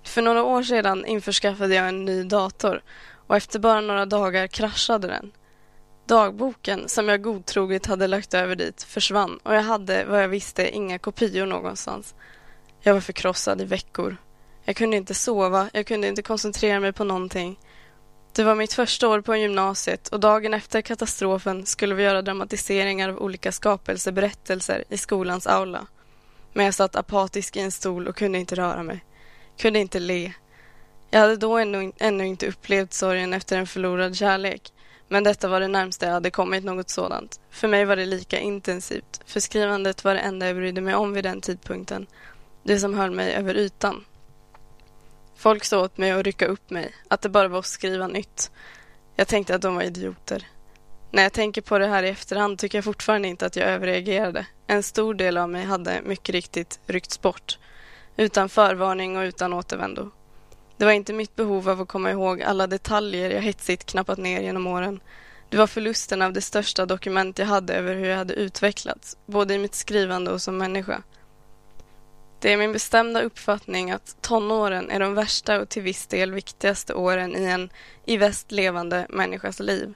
För 0.04 0.22
några 0.22 0.42
år 0.42 0.62
sedan 0.62 1.06
införskaffade 1.06 1.74
jag 1.74 1.88
en 1.88 2.04
ny 2.04 2.22
dator 2.24 2.82
och 3.26 3.36
efter 3.36 3.58
bara 3.58 3.80
några 3.80 4.06
dagar 4.06 4.46
kraschade 4.46 5.08
den. 5.08 5.32
Dagboken 6.06 6.88
som 6.88 7.08
jag 7.08 7.22
godtroget 7.22 7.86
hade 7.86 8.06
lagt 8.06 8.34
över 8.34 8.56
dit 8.56 8.82
försvann 8.82 9.38
och 9.42 9.54
jag 9.54 9.62
hade, 9.62 10.04
vad 10.04 10.22
jag 10.22 10.28
visste, 10.28 10.76
inga 10.76 10.98
kopior 10.98 11.46
någonstans. 11.46 12.14
Jag 12.80 12.94
var 12.94 13.00
förkrossad 13.00 13.60
i 13.60 13.64
veckor. 13.64 14.16
Jag 14.64 14.76
kunde 14.76 14.96
inte 14.96 15.14
sova, 15.14 15.70
jag 15.72 15.86
kunde 15.86 16.08
inte 16.08 16.22
koncentrera 16.22 16.80
mig 16.80 16.92
på 16.92 17.04
någonting. 17.04 17.58
Det 18.32 18.44
var 18.44 18.54
mitt 18.54 18.72
första 18.72 19.08
år 19.08 19.20
på 19.20 19.36
gymnasiet 19.36 20.08
och 20.08 20.20
dagen 20.20 20.54
efter 20.54 20.82
katastrofen 20.82 21.66
skulle 21.66 21.94
vi 21.94 22.02
göra 22.02 22.22
dramatiseringar 22.22 23.08
av 23.08 23.18
olika 23.18 23.52
skapelseberättelser 23.52 24.84
i 24.88 24.98
skolans 24.98 25.46
aula. 25.46 25.86
Men 26.52 26.64
jag 26.64 26.74
satt 26.74 26.96
apatisk 26.96 27.56
i 27.56 27.60
en 27.60 27.70
stol 27.70 28.08
och 28.08 28.16
kunde 28.16 28.38
inte 28.38 28.54
röra 28.54 28.82
mig. 28.82 29.04
Kunde 29.58 29.78
inte 29.78 29.98
le. 29.98 30.32
Jag 31.10 31.20
hade 31.20 31.36
då 31.36 31.58
ännu, 31.58 31.92
ännu 31.98 32.26
inte 32.26 32.46
upplevt 32.46 32.92
sorgen 32.92 33.32
efter 33.32 33.58
en 33.58 33.66
förlorad 33.66 34.16
kärlek. 34.16 34.72
Men 35.08 35.24
detta 35.24 35.48
var 35.48 35.60
det 35.60 35.68
närmaste 35.68 36.06
jag 36.06 36.12
hade 36.12 36.30
kommit 36.30 36.64
något 36.64 36.90
sådant. 36.90 37.40
För 37.50 37.68
mig 37.68 37.84
var 37.84 37.96
det 37.96 38.06
lika 38.06 38.38
intensivt, 38.38 39.20
för 39.26 39.40
skrivandet 39.40 40.04
var 40.04 40.14
det 40.14 40.20
enda 40.20 40.46
jag 40.46 40.56
brydde 40.56 40.80
mig 40.80 40.94
om 40.94 41.12
vid 41.12 41.24
den 41.24 41.40
tidpunkten. 41.40 42.06
Det 42.62 42.78
som 42.78 42.94
höll 42.94 43.10
mig 43.10 43.34
över 43.34 43.54
ytan. 43.54 44.04
Folk 45.40 45.64
sa 45.64 45.80
åt 45.80 45.98
mig 45.98 46.10
att 46.10 46.22
rycka 46.22 46.46
upp 46.46 46.70
mig, 46.70 46.94
att 47.08 47.22
det 47.22 47.28
bara 47.28 47.48
var 47.48 47.58
att 47.58 47.66
skriva 47.66 48.06
nytt. 48.06 48.50
Jag 49.16 49.28
tänkte 49.28 49.54
att 49.54 49.62
de 49.62 49.74
var 49.74 49.82
idioter. 49.82 50.46
När 51.10 51.22
jag 51.22 51.32
tänker 51.32 51.62
på 51.62 51.78
det 51.78 51.86
här 51.86 52.02
i 52.02 52.08
efterhand 52.08 52.58
tycker 52.58 52.78
jag 52.78 52.84
fortfarande 52.84 53.28
inte 53.28 53.46
att 53.46 53.56
jag 53.56 53.68
överreagerade. 53.68 54.46
En 54.66 54.82
stor 54.82 55.14
del 55.14 55.36
av 55.36 55.48
mig 55.48 55.64
hade 55.64 56.02
mycket 56.02 56.32
riktigt 56.32 56.80
ryckts 56.86 57.20
bort. 57.20 57.58
Utan 58.16 58.48
förvarning 58.48 59.16
och 59.16 59.22
utan 59.22 59.52
återvändo. 59.52 60.10
Det 60.76 60.84
var 60.84 60.92
inte 60.92 61.12
mitt 61.12 61.36
behov 61.36 61.68
av 61.68 61.80
att 61.80 61.88
komma 61.88 62.10
ihåg 62.10 62.42
alla 62.42 62.66
detaljer 62.66 63.30
jag 63.30 63.42
hetsigt 63.42 63.86
knappat 63.86 64.18
ner 64.18 64.40
genom 64.40 64.66
åren. 64.66 65.00
Det 65.48 65.56
var 65.56 65.66
förlusten 65.66 66.22
av 66.22 66.32
det 66.32 66.40
största 66.40 66.86
dokument 66.86 67.38
jag 67.38 67.46
hade 67.46 67.74
över 67.74 67.94
hur 67.94 68.06
jag 68.06 68.16
hade 68.16 68.34
utvecklats, 68.34 69.16
både 69.26 69.54
i 69.54 69.58
mitt 69.58 69.74
skrivande 69.74 70.30
och 70.30 70.42
som 70.42 70.58
människa. 70.58 71.02
Det 72.40 72.52
är 72.52 72.56
min 72.56 72.72
bestämda 72.72 73.22
uppfattning 73.22 73.90
att 73.90 74.16
tonåren 74.22 74.90
är 74.90 75.00
de 75.00 75.14
värsta 75.14 75.60
och 75.60 75.68
till 75.68 75.82
viss 75.82 76.06
del 76.06 76.32
viktigaste 76.32 76.94
åren 76.94 77.36
i 77.36 77.44
en 77.44 77.70
i 78.04 78.16
väst 78.16 78.52
levande 78.52 79.06
människas 79.08 79.60
liv. 79.60 79.94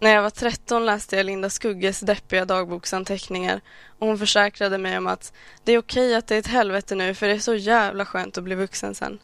När 0.00 0.10
jag 0.14 0.22
var 0.22 0.30
13 0.30 0.86
läste 0.86 1.16
jag 1.16 1.26
Linda 1.26 1.50
Skugges 1.50 2.00
deppiga 2.00 2.44
dagboksanteckningar 2.44 3.60
och 3.98 4.06
hon 4.06 4.18
försäkrade 4.18 4.78
mig 4.78 4.98
om 4.98 5.06
att 5.06 5.32
det 5.64 5.72
är 5.72 5.78
okej 5.78 6.14
att 6.14 6.26
det 6.26 6.34
är 6.34 6.38
ett 6.38 6.46
helvete 6.46 6.94
nu 6.94 7.14
för 7.14 7.26
det 7.26 7.32
är 7.32 7.38
så 7.38 7.54
jävla 7.54 8.04
skönt 8.04 8.38
att 8.38 8.44
bli 8.44 8.54
vuxen 8.54 8.94
sen. 8.94 9.18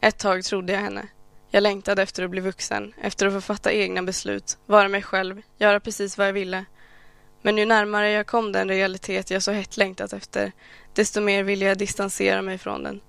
Ett 0.00 0.18
tag 0.18 0.44
trodde 0.44 0.72
jag 0.72 0.80
henne. 0.80 1.08
Jag 1.50 1.62
längtade 1.62 2.02
efter 2.02 2.22
att 2.22 2.30
bli 2.30 2.40
vuxen, 2.40 2.92
efter 3.02 3.26
att 3.26 3.32
få 3.32 3.40
fatta 3.40 3.72
egna 3.72 4.02
beslut, 4.02 4.58
vara 4.66 4.88
mig 4.88 5.02
själv, 5.02 5.42
göra 5.58 5.80
precis 5.80 6.18
vad 6.18 6.28
jag 6.28 6.32
ville. 6.32 6.64
Men 7.42 7.58
ju 7.58 7.66
närmare 7.66 8.10
jag 8.10 8.26
kom 8.26 8.52
den 8.52 8.68
realitet 8.68 9.30
jag 9.30 9.42
så 9.42 9.52
hett 9.52 9.76
längtat 9.76 10.12
efter, 10.12 10.52
desto 10.92 11.20
mer 11.20 11.42
ville 11.42 11.64
jag 11.64 11.78
distansera 11.78 12.42
mig 12.42 12.58
från 12.58 12.82
den. 12.82 13.00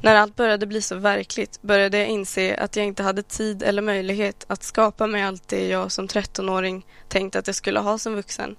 När 0.00 0.14
allt 0.14 0.36
började 0.36 0.66
bli 0.66 0.82
så 0.82 0.96
verkligt 0.96 1.62
började 1.62 1.98
jag 1.98 2.08
inse 2.08 2.56
att 2.56 2.76
jag 2.76 2.86
inte 2.86 3.02
hade 3.02 3.22
tid 3.22 3.62
eller 3.62 3.82
möjlighet 3.82 4.44
att 4.48 4.62
skapa 4.62 5.06
mig 5.06 5.22
allt 5.22 5.48
det 5.48 5.68
jag 5.68 5.92
som 5.92 6.06
13-åring 6.06 6.86
tänkt 7.08 7.36
att 7.36 7.46
jag 7.46 7.56
skulle 7.56 7.80
ha 7.80 7.98
som 7.98 8.14
vuxen. 8.14 8.56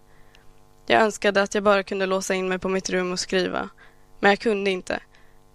Jag 0.87 1.01
önskade 1.01 1.41
att 1.41 1.53
jag 1.53 1.63
bara 1.63 1.83
kunde 1.83 2.05
låsa 2.05 2.33
in 2.33 2.49
mig 2.49 2.59
på 2.59 2.69
mitt 2.69 2.89
rum 2.89 3.11
och 3.11 3.19
skriva, 3.19 3.69
men 4.19 4.29
jag 4.29 4.39
kunde 4.39 4.71
inte. 4.71 4.99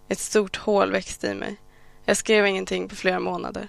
Ett 0.08 0.18
stort 0.18 0.56
hål 0.56 0.90
växte 0.90 1.26
i 1.26 1.34
mig. 1.34 1.56
Jag 2.04 2.16
skrev 2.16 2.46
ingenting 2.46 2.88
på 2.88 2.94
flera 2.94 3.20
månader. 3.20 3.68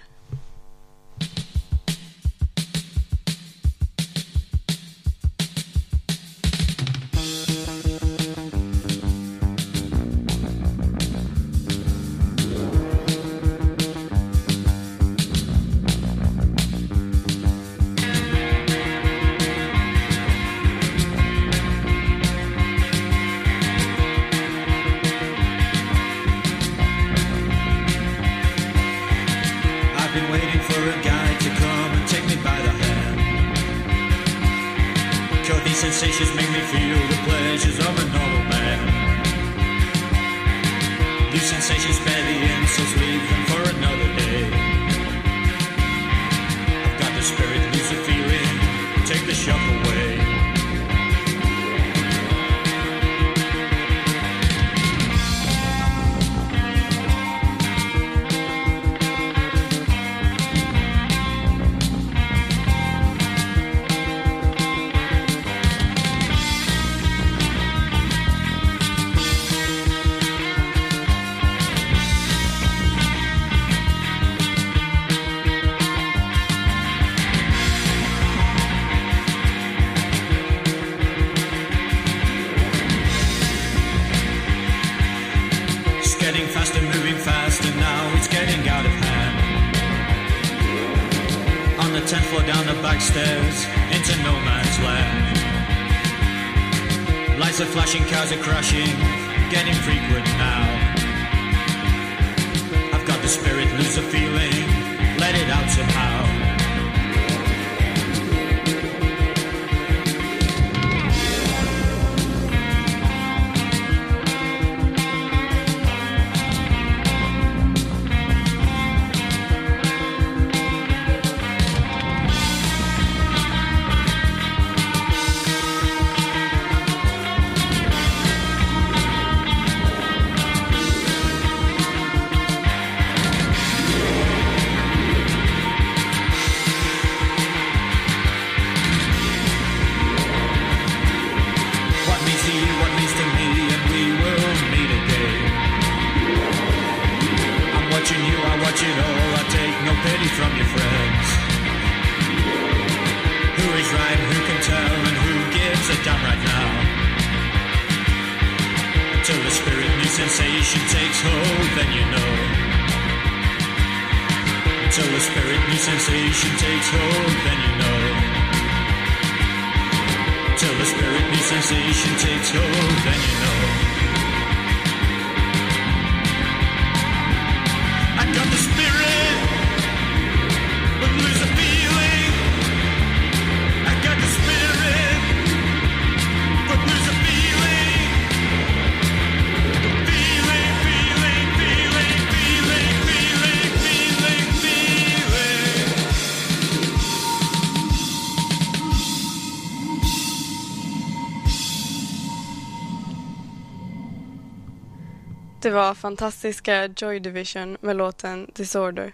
Var 205.74 205.94
fantastiska 205.94 206.86
Joy 206.86 207.20
Division 207.20 207.76
med 207.80 207.96
låten 207.96 208.50
Disorder. 208.54 209.12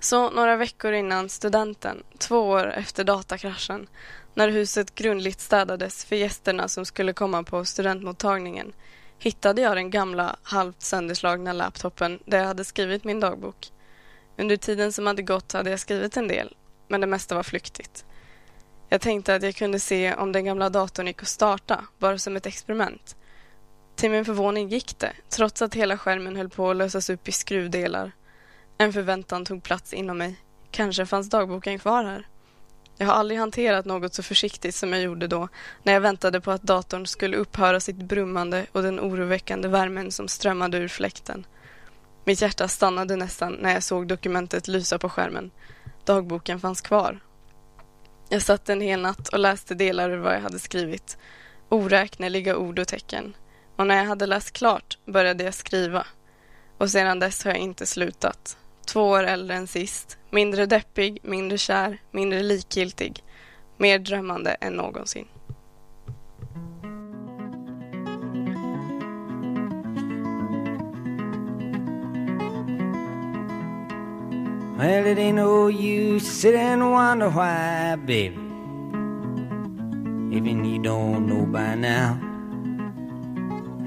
Så 0.00 0.30
några 0.30 0.56
veckor 0.56 0.92
innan 0.92 1.28
studenten, 1.28 2.02
två 2.18 2.38
år 2.38 2.72
efter 2.72 3.04
datakraschen, 3.04 3.86
när 4.34 4.48
huset 4.48 4.94
grundligt 4.94 5.40
städades 5.40 6.04
för 6.04 6.16
gästerna 6.16 6.68
som 6.68 6.84
skulle 6.84 7.12
komma 7.12 7.42
på 7.42 7.64
studentmottagningen, 7.64 8.72
hittade 9.18 9.62
jag 9.62 9.76
den 9.76 9.90
gamla, 9.90 10.36
halvt 10.42 10.82
sönderslagna 10.82 11.52
laptopen 11.52 12.18
där 12.24 12.38
jag 12.38 12.46
hade 12.46 12.64
skrivit 12.64 13.04
min 13.04 13.20
dagbok. 13.20 13.72
Under 14.38 14.56
tiden 14.56 14.92
som 14.92 15.06
hade 15.06 15.22
gått 15.22 15.52
hade 15.52 15.70
jag 15.70 15.80
skrivit 15.80 16.16
en 16.16 16.28
del, 16.28 16.56
men 16.88 17.00
det 17.00 17.06
mesta 17.06 17.34
var 17.34 17.42
flyktigt. 17.42 18.04
Jag 18.88 19.00
tänkte 19.00 19.34
att 19.34 19.42
jag 19.42 19.54
kunde 19.54 19.80
se 19.80 20.14
om 20.14 20.32
den 20.32 20.44
gamla 20.44 20.68
datorn 20.68 21.06
gick 21.06 21.22
att 21.22 21.28
starta, 21.28 21.84
bara 21.98 22.18
som 22.18 22.36
ett 22.36 22.46
experiment. 22.46 23.16
Till 23.98 24.10
min 24.10 24.24
förvåning 24.24 24.68
gick 24.68 24.98
det, 24.98 25.12
trots 25.28 25.62
att 25.62 25.74
hela 25.74 25.98
skärmen 25.98 26.36
höll 26.36 26.48
på 26.48 26.70
att 26.70 26.76
lösas 26.76 27.10
upp 27.10 27.28
i 27.28 27.32
skruvdelar. 27.32 28.12
En 28.78 28.92
förväntan 28.92 29.44
tog 29.44 29.62
plats 29.62 29.92
inom 29.92 30.18
mig. 30.18 30.36
Kanske 30.70 31.06
fanns 31.06 31.30
dagboken 31.30 31.78
kvar 31.78 32.04
här. 32.04 32.26
Jag 32.96 33.06
har 33.06 33.14
aldrig 33.14 33.40
hanterat 33.40 33.84
något 33.84 34.14
så 34.14 34.22
försiktigt 34.22 34.74
som 34.74 34.92
jag 34.92 35.02
gjorde 35.02 35.26
då 35.26 35.48
när 35.82 35.92
jag 35.92 36.00
väntade 36.00 36.40
på 36.40 36.50
att 36.50 36.62
datorn 36.62 37.06
skulle 37.06 37.36
upphöra 37.36 37.80
sitt 37.80 37.96
brummande 37.96 38.66
och 38.72 38.82
den 38.82 39.00
oroväckande 39.00 39.68
värmen 39.68 40.12
som 40.12 40.28
strömmade 40.28 40.78
ur 40.78 40.88
fläkten. 40.88 41.46
Mitt 42.24 42.42
hjärta 42.42 42.68
stannade 42.68 43.16
nästan 43.16 43.52
när 43.52 43.72
jag 43.72 43.82
såg 43.82 44.06
dokumentet 44.06 44.68
lysa 44.68 44.98
på 44.98 45.08
skärmen. 45.08 45.50
Dagboken 46.04 46.60
fanns 46.60 46.80
kvar. 46.80 47.20
Jag 48.28 48.42
satt 48.42 48.68
en 48.68 48.80
hel 48.80 49.00
natt 49.00 49.28
och 49.28 49.38
läste 49.38 49.74
delar 49.74 50.10
ur 50.10 50.18
vad 50.18 50.34
jag 50.34 50.40
hade 50.40 50.58
skrivit. 50.58 51.18
Oräkneliga 51.68 52.56
ord 52.56 52.78
och 52.78 52.88
tecken. 52.88 53.34
Och 53.78 53.86
när 53.86 53.96
jag 53.96 54.04
hade 54.04 54.26
läst 54.26 54.52
klart 54.52 54.98
började 55.06 55.44
jag 55.44 55.54
skriva. 55.54 56.06
Och 56.78 56.90
sedan 56.90 57.18
dess 57.18 57.44
har 57.44 57.50
jag 57.50 57.60
inte 57.60 57.86
slutat. 57.86 58.56
Två 58.86 59.02
år 59.02 59.22
äldre 59.22 59.56
än 59.56 59.66
sist. 59.66 60.18
Mindre 60.30 60.66
deppig, 60.66 61.18
mindre 61.22 61.58
kär, 61.58 61.98
mindre 62.10 62.42
likgiltig. 62.42 63.24
Mer 63.76 63.98
drömmande 63.98 64.50
än 64.50 64.72
någonsin. 64.72 65.26
Well, 74.78 75.06
it 75.06 75.18
ain't 75.18 75.34
no 75.34 75.68
use 75.68 76.26
sit 76.26 76.54
and 76.54 76.90
wonder 76.90 77.28
why, 77.28 77.96
baby. 77.96 78.38
Even 80.36 80.64
you 80.64 80.78
don't 80.78 81.26
know 81.26 81.46
by 81.46 81.74
now. 81.74 82.27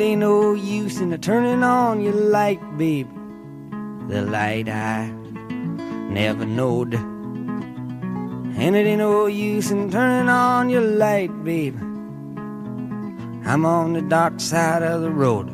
It 0.00 0.04
ain't 0.04 0.20
no 0.20 0.52
use 0.52 1.00
in 1.00 1.18
turning 1.22 1.62
on 1.62 2.02
your 2.02 2.12
light, 2.12 2.60
baby. 2.76 3.08
The 4.08 4.22
light 4.22 4.68
I 4.68 5.06
never 6.10 6.44
knowed. 6.44 6.92
And 6.94 8.76
it 8.76 8.86
ain't 8.86 8.98
no 8.98 9.24
use 9.26 9.70
in 9.70 9.90
turning 9.90 10.28
on 10.28 10.68
your 10.68 10.82
light, 10.82 11.30
baby. 11.44 11.78
I'm 13.46 13.64
on 13.64 13.94
the 13.94 14.02
dark 14.02 14.38
side 14.38 14.82
of 14.82 15.00
the 15.00 15.10
road. 15.10 15.46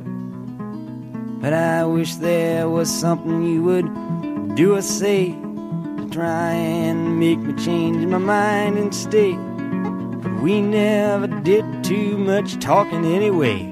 But 1.41 1.53
I 1.53 1.85
wish 1.85 2.17
there 2.17 2.69
was 2.69 2.91
something 2.91 3.45
you 3.45 3.63
would 3.63 4.57
do 4.57 4.75
or 4.75 4.83
say 4.83 5.31
to 5.31 6.09
try 6.11 6.51
and 6.51 7.21
make 7.21 7.39
me 7.39 7.53
change 7.65 8.05
my 8.07 8.19
mind 8.19 8.77
and 8.77 8.93
stay. 8.93 9.35
But 9.35 10.43
we 10.43 10.61
never 10.61 11.29
did 11.29 11.85
too 11.85 12.19
much 12.19 12.59
talking 12.59 13.05
anyway. 13.05 13.72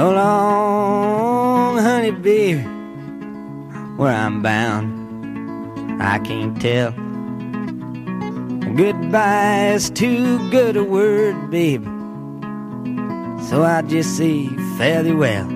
So 0.00 0.12
long, 0.12 1.76
honey, 1.76 2.10
baby, 2.10 2.62
where 3.98 4.14
I'm 4.14 4.40
bound, 4.40 6.00
I 6.00 6.18
can't 6.20 6.58
tell. 6.58 6.92
Goodbye 8.76 9.72
is 9.74 9.90
too 9.90 10.38
good 10.50 10.78
a 10.78 10.84
word, 10.84 11.50
baby. 11.50 11.84
So 13.48 13.62
I 13.62 13.82
just 13.86 14.16
say 14.16 14.46
fairly 14.78 15.12
well. 15.12 15.46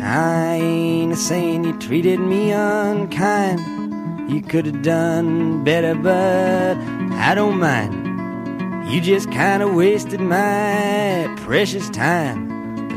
I 0.00 0.56
ain't 0.56 1.12
a 1.12 1.16
saying 1.16 1.62
you 1.62 1.78
treated 1.78 2.18
me 2.18 2.50
unkind. 2.50 3.60
You 4.28 4.42
could 4.42 4.66
have 4.66 4.82
done 4.82 5.62
better, 5.62 5.94
but 5.94 6.76
I 7.12 7.36
don't 7.36 7.60
mind. 7.60 8.90
You 8.90 9.00
just 9.00 9.30
kind 9.30 9.62
of 9.62 9.72
wasted 9.72 10.20
my 10.20 11.32
precious 11.44 11.88
time. 11.88 12.51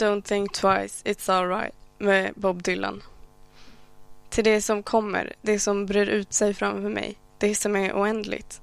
Don't 0.00 0.22
think 0.22 0.52
twice, 0.52 1.02
it's 1.04 1.32
alright 1.32 1.74
med 1.98 2.32
Bob 2.34 2.62
Dylan. 2.62 3.02
Till 4.30 4.44
det 4.44 4.62
som 4.62 4.82
kommer, 4.82 5.32
det 5.42 5.58
som 5.58 5.86
brer 5.86 6.06
ut 6.06 6.32
sig 6.32 6.54
framför 6.54 6.88
mig, 6.88 7.18
det 7.38 7.54
som 7.54 7.76
är 7.76 7.92
oändligt. 7.92 8.60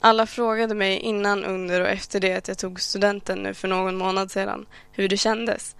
Alla 0.00 0.26
frågade 0.26 0.74
mig 0.74 0.98
innan, 0.98 1.44
under 1.44 1.80
och 1.80 1.88
efter 1.88 2.20
det 2.20 2.34
att 2.34 2.48
jag 2.48 2.58
tog 2.58 2.80
studenten 2.80 3.38
nu 3.38 3.54
för 3.54 3.68
någon 3.68 3.96
månad 3.96 4.30
sedan 4.30 4.66
hur 4.92 5.08
det 5.08 5.16
kändes. 5.16 5.76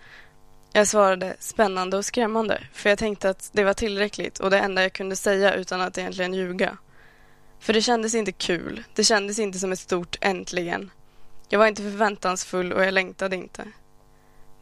Jag 0.72 0.87
svarade 0.87 1.37
spännande 1.38 1.96
och 1.96 2.04
skrämmande, 2.04 2.62
för 2.72 2.90
jag 2.90 2.98
tänkte 2.98 3.30
att 3.30 3.50
det 3.52 3.64
var 3.64 3.74
tillräckligt 3.74 4.38
och 4.38 4.50
det 4.50 4.59
enda 4.59 4.83
jag 4.83 4.92
kunde 4.92 5.16
säga 5.16 5.54
utan 5.54 5.80
att 5.80 5.98
egentligen 5.98 6.35
ljuga. 6.35 6.76
För 7.61 7.72
det 7.72 7.83
kändes 7.83 8.14
inte 8.14 8.33
kul, 8.33 8.83
det 8.94 9.04
kändes 9.04 9.38
inte 9.38 9.59
som 9.59 9.72
ett 9.72 9.78
stort 9.78 10.18
äntligen. 10.20 10.90
Jag 11.48 11.59
var 11.59 11.66
inte 11.66 11.83
förväntansfull 11.83 12.72
och 12.72 12.85
jag 12.85 12.94
längtade 12.94 13.37
inte. 13.37 13.64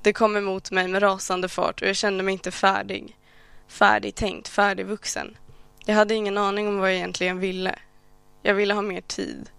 Det 0.03 0.13
kom 0.13 0.37
emot 0.37 0.71
mig 0.71 0.89
med 0.89 1.03
rasande 1.03 1.49
fart 1.49 1.83
och 1.83 1.89
jag 1.89 1.97
kände 1.97 2.23
mig 2.23 2.33
inte 2.33 2.51
färdig. 2.51 3.17
Färdigtänkt, 3.69 4.49
färdigvuxen. 4.49 5.37
Jag 5.85 5.95
hade 5.95 6.15
ingen 6.15 6.39
aning 6.39 6.69
om 6.69 6.79
vad 6.79 6.89
jag 6.89 6.97
egentligen 6.97 7.39
ville. 7.39 7.75
Jag 8.43 8.55
ville 8.55 8.75
ha 8.75 8.83
mer 8.83 9.01
tid. 9.01 9.51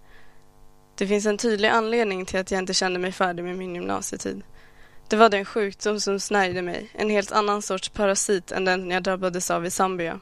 Det 0.94 1.06
finns 1.06 1.26
en 1.26 1.38
tydlig 1.38 1.68
anledning 1.68 2.26
till 2.26 2.40
att 2.40 2.50
jag 2.50 2.58
inte 2.58 2.74
kände 2.74 2.98
mig 2.98 3.12
färdig 3.12 3.44
med 3.44 3.56
min 3.56 3.74
gymnasietid. 3.74 4.42
Det 5.08 5.16
var 5.16 5.28
den 5.28 5.44
sjukdom 5.44 6.00
som 6.00 6.20
snärjde 6.20 6.62
mig, 6.62 6.90
en 6.92 7.10
helt 7.10 7.32
annan 7.32 7.62
sorts 7.62 7.88
parasit 7.88 8.52
än 8.52 8.64
den 8.64 8.90
jag 8.90 9.02
drabbades 9.02 9.50
av 9.50 9.66
i 9.66 9.70
Zambia. 9.70 10.20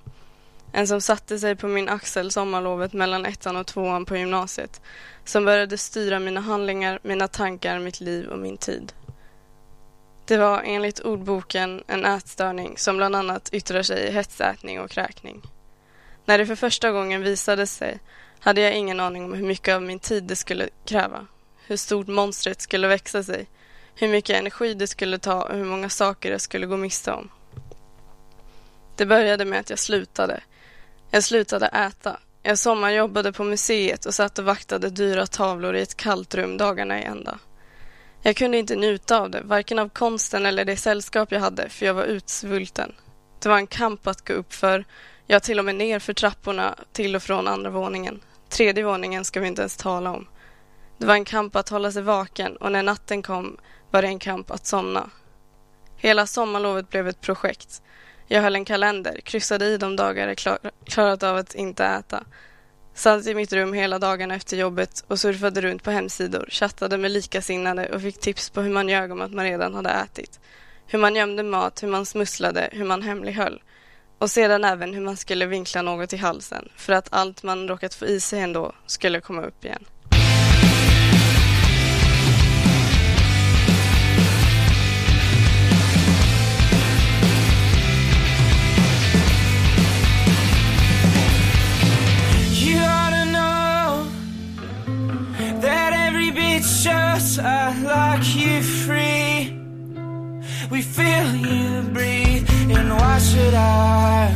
En 0.73 0.89
som 0.89 1.01
satte 1.01 1.39
sig 1.39 1.57
på 1.57 1.69
min 1.69 1.89
axel 1.89 2.31
sommarlovet 2.31 2.93
mellan 2.93 3.27
ettan 3.27 3.57
och 3.57 3.67
tvåan 3.67 4.05
på 4.05 4.17
gymnasiet. 4.17 4.81
Som 5.25 5.45
började 5.45 5.79
styra 5.79 6.19
mina 6.19 6.41
handlingar, 6.41 6.99
mina 7.03 7.29
tankar, 7.29 7.79
mitt 7.79 8.01
liv 8.01 8.29
och 8.29 8.39
min 8.39 8.57
tid. 8.57 8.93
Det 10.25 10.37
var 10.37 10.63
enligt 10.65 11.01
ordboken 11.01 11.85
en 11.87 12.05
ätstörning 12.05 12.79
som 12.79 12.97
bland 12.97 13.17
annat 13.17 13.49
yttrar 13.53 13.83
sig 13.83 14.07
i 14.07 14.11
hetsätning 14.11 14.81
och 14.81 14.91
kräkning. 14.91 15.43
När 16.25 16.39
det 16.39 16.47
för 16.47 16.57
första 16.57 16.91
gången 16.91 17.23
visade 17.23 17.67
sig 17.67 17.99
hade 18.41 18.61
jag 18.61 18.75
ingen 18.77 19.01
aning 19.01 19.25
om 19.25 19.33
hur 19.33 19.47
mycket 19.47 19.75
av 19.75 19.83
min 19.83 19.99
tid 19.99 20.25
det 20.25 20.37
skulle 20.37 20.69
kräva. 20.85 21.27
Hur 21.67 21.77
stort 21.77 22.07
monstret 22.07 22.61
skulle 22.61 22.89
växa 22.89 23.23
sig. 23.23 23.47
Hur 23.95 24.09
mycket 24.09 24.37
energi 24.37 24.75
det 24.75 24.87
skulle 24.87 25.19
ta 25.19 25.43
och 25.43 25.57
hur 25.57 25.65
många 25.65 25.89
saker 25.89 26.31
jag 26.31 26.41
skulle 26.41 26.67
gå 26.67 26.77
miste 26.77 27.13
om. 27.13 27.31
Det 28.97 29.07
började 29.07 29.45
med 29.45 29.61
att 29.61 29.71
jag 29.71 29.79
slutade. 29.79 30.41
Jag 31.11 31.25
slutade 31.25 31.67
äta. 31.67 32.17
Jag 32.43 32.59
sommarjobbade 32.59 33.33
på 33.33 33.45
museet 33.45 34.07
och 34.07 34.15
satt 34.15 34.39
och 34.39 34.45
vaktade 34.45 34.91
dyra 34.91 35.27
tavlor 35.27 35.77
i 35.77 35.83
ett 35.83 35.97
kallt 35.97 36.35
rum 36.35 36.57
dagarna 36.57 37.01
i 37.01 37.05
ända. 37.05 37.39
Jag 38.25 38.37
kunde 38.37 38.59
inte 38.59 38.77
njuta 38.77 39.21
av 39.21 39.31
det, 39.31 39.41
varken 39.41 39.79
av 39.79 39.89
konsten 39.89 40.47
eller 40.47 40.65
det 40.65 40.77
sällskap 40.77 41.33
jag 41.33 41.41
hade, 41.41 41.69
för 41.69 41.87
jag 41.87 41.95
var 41.95 42.05
utsvulten. 42.05 42.93
Det 43.39 43.49
var 43.49 43.57
en 43.57 43.67
kamp 43.67 44.07
att 44.07 44.29
gå 44.29 44.35
upp 44.35 44.53
för, 44.53 44.85
ja 45.27 45.41
till 45.41 45.59
och 45.59 45.65
med 45.65 45.75
ner 45.75 45.99
för 45.99 46.15
trapporna 46.15 46.75
till 46.93 47.17
och 47.17 47.23
från 47.23 47.49
andra 47.49 47.71
våningen. 47.71 48.21
Tredje 48.49 48.85
våningen 48.85 49.25
ska 49.25 49.41
vi 49.41 49.47
inte 49.47 49.63
ens 49.63 49.77
tala 49.77 50.13
om. 50.13 50.29
Det 50.99 51.07
var 51.07 51.15
en 51.15 51.25
kamp 51.25 51.57
att 51.57 51.69
hålla 51.69 51.93
sig 51.93 52.03
vaken 52.03 52.57
och 52.57 52.73
när 52.73 52.83
natten 52.83 53.23
kom 53.23 53.57
var 53.91 54.03
det 54.03 54.09
en 54.09 54.19
kamp 54.19 54.51
att 54.51 54.67
somna. 54.67 55.11
Hela 55.97 56.27
sommarlovet 56.27 56.89
blev 56.89 57.09
ett 57.09 57.21
projekt. 57.21 57.83
Jag 58.27 58.43
höll 58.43 58.55
en 58.55 58.65
kalender, 58.65 59.21
kryssade 59.21 59.67
i 59.67 59.77
de 59.77 59.97
dagar 59.97 60.29
jag 60.29 60.39
klar, 60.39 60.59
klarat 60.85 61.23
av 61.23 61.37
att 61.37 61.55
inte 61.55 61.85
äta. 61.85 62.25
Satt 62.95 63.27
i 63.27 63.35
mitt 63.35 63.53
rum 63.53 63.73
hela 63.73 63.99
dagarna 63.99 64.35
efter 64.35 64.57
jobbet 64.57 65.05
och 65.09 65.21
surfade 65.21 65.61
runt 65.61 65.83
på 65.83 65.91
hemsidor, 65.91 66.47
chattade 66.49 66.99
med 66.99 67.11
likasinnade 67.11 67.89
och 67.95 68.03
fick 68.03 68.21
tips 68.21 68.51
på 68.51 68.61
hur 68.61 68.71
man 68.71 68.89
ljög 68.89 69.13
om 69.13 69.21
att 69.21 69.33
man 69.33 69.45
redan 69.45 69.75
hade 69.75 69.91
ätit. 69.91 70.41
Hur 70.87 70.99
man 70.99 71.17
gömde 71.17 71.43
mat, 71.43 71.83
hur 71.83 71.89
man 71.89 72.07
smusslade, 72.07 72.69
hur 72.73 72.85
man 72.85 73.03
hemlighöll. 73.03 73.63
Och 74.19 74.31
sedan 74.31 74.65
även 74.65 74.95
hur 74.95 75.01
man 75.01 75.17
skulle 75.17 75.47
vinkla 75.47 75.83
något 75.83 76.13
i 76.13 76.17
halsen 76.17 76.69
för 76.77 76.93
att 76.93 77.09
allt 77.11 77.43
man 77.43 77.69
råkat 77.69 77.95
få 77.95 78.07
i 78.07 78.21
sig 78.21 78.41
ändå 78.41 78.73
skulle 78.87 79.21
komma 79.21 79.43
upp 79.43 79.65
igen. 79.65 79.85
Just 96.83 97.39
uh, 97.39 97.73
like 97.85 98.35
you 98.35 98.61
free. 98.61 99.57
We 100.69 100.83
feel 100.83 101.27
you 101.37 101.83
breathe, 101.93 102.49
and 102.77 102.91
why 102.91 103.19
should 103.19 103.55
I? 103.55 104.35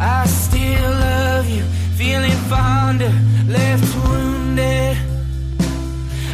I 0.00 0.26
still 0.26 0.90
love 0.90 1.48
you, 1.48 1.62
feeling 1.96 2.38
fonder, 2.50 3.12
left 3.46 3.94
wounded. 3.94 4.96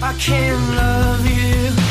I 0.03 0.15
can 0.19 0.57
love 0.77 1.27
you, 1.29 1.84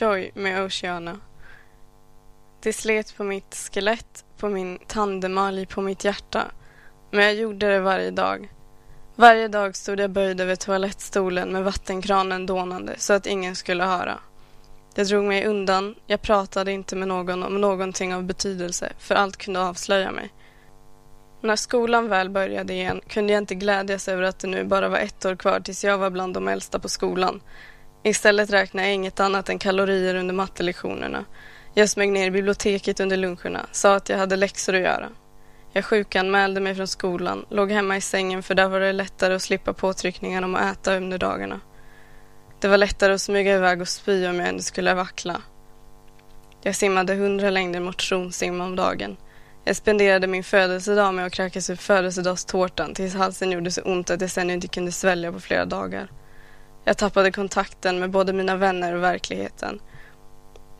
Joy 0.00 0.30
med 0.34 0.64
Oceana. 0.64 1.20
Det 2.62 2.72
slet 2.72 3.16
på 3.16 3.24
mitt 3.24 3.70
skelett, 3.72 4.24
på 4.38 4.48
min 4.48 4.78
tandemalj, 4.86 5.66
på 5.66 5.80
mitt 5.80 6.04
hjärta. 6.04 6.44
Men 7.10 7.24
jag 7.24 7.34
gjorde 7.34 7.68
det 7.68 7.80
varje 7.80 8.10
dag. 8.10 8.52
Varje 9.16 9.48
dag 9.48 9.76
stod 9.76 10.00
jag 10.00 10.10
böjd 10.10 10.40
över 10.40 10.56
toalettstolen 10.56 11.52
med 11.52 11.64
vattenkranen 11.64 12.46
dånande 12.46 12.94
så 12.98 13.12
att 13.12 13.26
ingen 13.26 13.56
skulle 13.56 13.84
höra. 13.84 14.18
Jag 14.94 15.06
drog 15.06 15.24
mig 15.24 15.46
undan, 15.46 15.94
jag 16.06 16.22
pratade 16.22 16.72
inte 16.72 16.96
med 16.96 17.08
någon 17.08 17.42
om 17.42 17.60
någonting 17.60 18.14
av 18.14 18.24
betydelse 18.24 18.92
för 18.98 19.14
allt 19.14 19.36
kunde 19.36 19.60
avslöja 19.60 20.10
mig. 20.10 20.32
När 21.40 21.56
skolan 21.56 22.08
väl 22.08 22.30
började 22.30 22.72
igen 22.72 23.00
kunde 23.08 23.32
jag 23.32 23.42
inte 23.42 23.54
glädjas 23.54 24.08
över 24.08 24.22
att 24.22 24.38
det 24.38 24.48
nu 24.48 24.64
bara 24.64 24.88
var 24.88 24.98
ett 24.98 25.24
år 25.24 25.36
kvar 25.36 25.60
tills 25.60 25.84
jag 25.84 25.98
var 25.98 26.10
bland 26.10 26.34
de 26.34 26.48
äldsta 26.48 26.78
på 26.78 26.88
skolan. 26.88 27.40
Istället 28.02 28.50
räknade 28.50 28.88
jag 28.88 28.94
inget 28.94 29.20
annat 29.20 29.48
än 29.48 29.58
kalorier 29.58 30.14
under 30.14 30.34
mattelektionerna. 30.34 31.24
Jag 31.74 31.88
smög 31.88 32.12
ner 32.12 32.26
i 32.26 32.30
biblioteket 32.30 33.00
under 33.00 33.16
luncherna, 33.16 33.66
sa 33.72 33.94
att 33.94 34.08
jag 34.08 34.18
hade 34.18 34.36
läxor 34.36 34.74
att 34.74 34.80
göra. 34.80 35.08
Jag 35.72 35.84
sjukanmälde 35.84 36.60
mig 36.60 36.74
från 36.74 36.88
skolan, 36.88 37.46
låg 37.50 37.70
hemma 37.70 37.96
i 37.96 38.00
sängen 38.00 38.42
för 38.42 38.54
där 38.54 38.68
var 38.68 38.80
det 38.80 38.92
lättare 38.92 39.34
att 39.34 39.42
slippa 39.42 39.72
påtryckningarna 39.72 40.46
om 40.46 40.54
att 40.54 40.72
äta 40.72 40.96
under 40.96 41.18
dagarna. 41.18 41.60
Det 42.60 42.68
var 42.68 42.76
lättare 42.76 43.12
att 43.12 43.20
smyga 43.20 43.54
iväg 43.54 43.80
och 43.80 43.88
spy 43.88 44.26
om 44.26 44.38
jag 44.38 44.48
ändå 44.48 44.62
skulle 44.62 44.94
vackla. 44.94 45.42
Jag 46.62 46.76
simmade 46.76 47.14
hundra 47.14 47.50
längder 47.50 47.80
motionssim 47.80 48.60
om 48.60 48.76
dagen. 48.76 49.16
Jag 49.64 49.76
spenderade 49.76 50.26
min 50.26 50.44
födelsedag 50.44 51.14
med 51.14 51.26
att 51.26 51.32
kräkas 51.32 51.70
upp 51.70 51.80
födelsedagstårtan 51.80 52.94
tills 52.94 53.14
halsen 53.14 53.50
gjorde 53.50 53.70
så 53.70 53.82
ont 53.82 54.10
att 54.10 54.20
jag 54.20 54.30
sen 54.30 54.50
inte 54.50 54.68
kunde 54.68 54.92
svälja 54.92 55.32
på 55.32 55.40
flera 55.40 55.64
dagar. 55.64 56.10
Jag 56.90 56.98
tappade 56.98 57.32
kontakten 57.32 57.98
med 57.98 58.10
både 58.10 58.32
mina 58.32 58.56
vänner 58.56 58.94
och 58.94 59.02
verkligheten. 59.02 59.80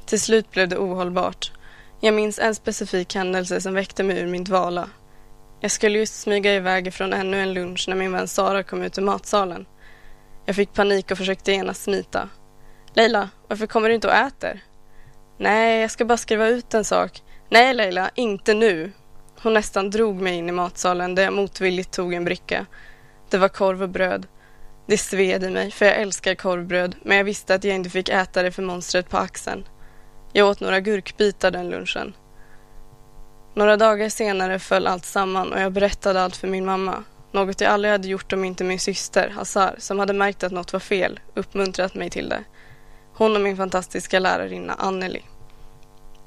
Till 0.07 0.21
slut 0.21 0.51
blev 0.51 0.69
det 0.69 0.79
ohållbart. 0.79 1.53
Jag 2.01 2.15
minns 2.15 2.39
en 2.39 2.55
specifik 2.55 3.15
händelse 3.15 3.61
som 3.61 3.75
väckte 3.75 4.03
mig 4.03 4.19
ur 4.19 4.27
min 4.27 4.45
dvala. 4.45 4.89
Jag 5.61 5.71
skulle 5.71 5.99
just 5.99 6.21
smyga 6.21 6.55
iväg 6.55 6.95
från 6.95 7.13
ännu 7.13 7.41
en 7.41 7.55
lunch 7.55 7.85
när 7.89 7.97
min 7.97 8.13
vän 8.13 8.29
Sara 8.29 8.63
kom 8.63 8.83
ut 8.83 8.99
ur 8.99 9.03
matsalen. 9.03 9.67
Jag 10.47 10.57
fick 10.57 10.73
panik 10.73 11.11
och 11.11 11.19
försökte 11.19 11.53
genast 11.53 11.83
smita. 11.83 12.29
Leila, 12.95 13.31
varför 13.49 13.67
kommer 13.67 13.89
du 13.89 13.95
inte 13.95 14.09
och 14.09 14.15
äter? 14.15 14.65
Nej, 15.39 15.81
jag 15.81 15.91
ska 15.91 16.05
bara 16.05 16.19
skriva 16.19 16.49
ut 16.49 16.75
en 16.75 16.85
sak. 16.85 17.23
Nej 17.49 17.75
Leila, 17.75 18.11
inte 18.15 18.55
nu. 18.55 18.93
Hon 19.43 19.55
nästan 19.55 19.91
drog 19.91 20.17
mig 20.21 20.35
in 20.35 20.49
i 20.49 20.53
matsalen 20.53 21.15
där 21.15 21.23
jag 21.23 21.33
motvilligt 21.33 21.93
tog 21.93 22.15
en 22.15 22.25
bricka. 22.25 22.67
Det 23.31 23.39
var 23.39 23.49
korv 23.49 23.83
och 23.83 23.89
bröd. 23.89 24.27
Det 24.91 24.99
sved 24.99 25.45
i 25.45 25.51
mig, 25.51 25.70
för 25.70 25.86
jag 25.86 25.97
älskar 25.97 26.34
korvbröd, 26.34 26.97
men 27.03 27.16
jag 27.16 27.24
visste 27.24 27.55
att 27.55 27.64
jag 27.64 27.74
inte 27.74 27.91
fick 27.91 28.09
äta 28.09 28.43
det 28.43 28.53
för 28.53 28.62
monstret 28.62 29.09
på 29.09 29.16
axeln. 29.16 29.68
Jag 30.32 30.49
åt 30.49 30.61
några 30.61 30.80
gurkbitar 30.80 31.51
den 31.51 31.70
lunchen. 31.70 32.14
Några 33.55 33.76
dagar 33.76 34.09
senare 34.09 34.59
föll 34.59 34.86
allt 34.86 35.05
samman 35.05 35.53
och 35.53 35.61
jag 35.61 35.72
berättade 35.72 36.22
allt 36.22 36.36
för 36.36 36.49
min 36.49 36.64
mamma. 36.64 37.05
Något 37.32 37.61
jag 37.61 37.72
aldrig 37.72 37.93
hade 37.93 38.09
gjort 38.09 38.32
om 38.32 38.45
inte 38.45 38.64
min 38.64 38.78
syster, 38.78 39.28
Hazar, 39.28 39.74
som 39.78 39.99
hade 39.99 40.12
märkt 40.12 40.43
att 40.43 40.53
något 40.53 40.72
var 40.72 40.80
fel, 40.80 41.20
uppmuntrat 41.34 41.95
mig 41.95 42.11
till 42.11 42.28
det. 42.28 42.45
Hon 43.14 43.36
och 43.36 43.43
min 43.43 43.57
fantastiska 43.57 44.18
lärarinna 44.18 44.72
Anneli. 44.72 45.22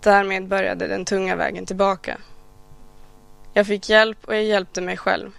Därmed 0.04 0.48
började 0.48 0.88
den 0.88 1.06
tunga 1.06 1.36
vägen 1.36 1.66
tillbaka. 1.66 2.18
Jag 3.54 3.68
fick 3.68 3.90
hjälp 3.90 4.18
och 4.26 4.36
jag 4.36 4.44
hjälpte 4.44 4.82
mig 4.82 4.98
själv. 4.98 5.32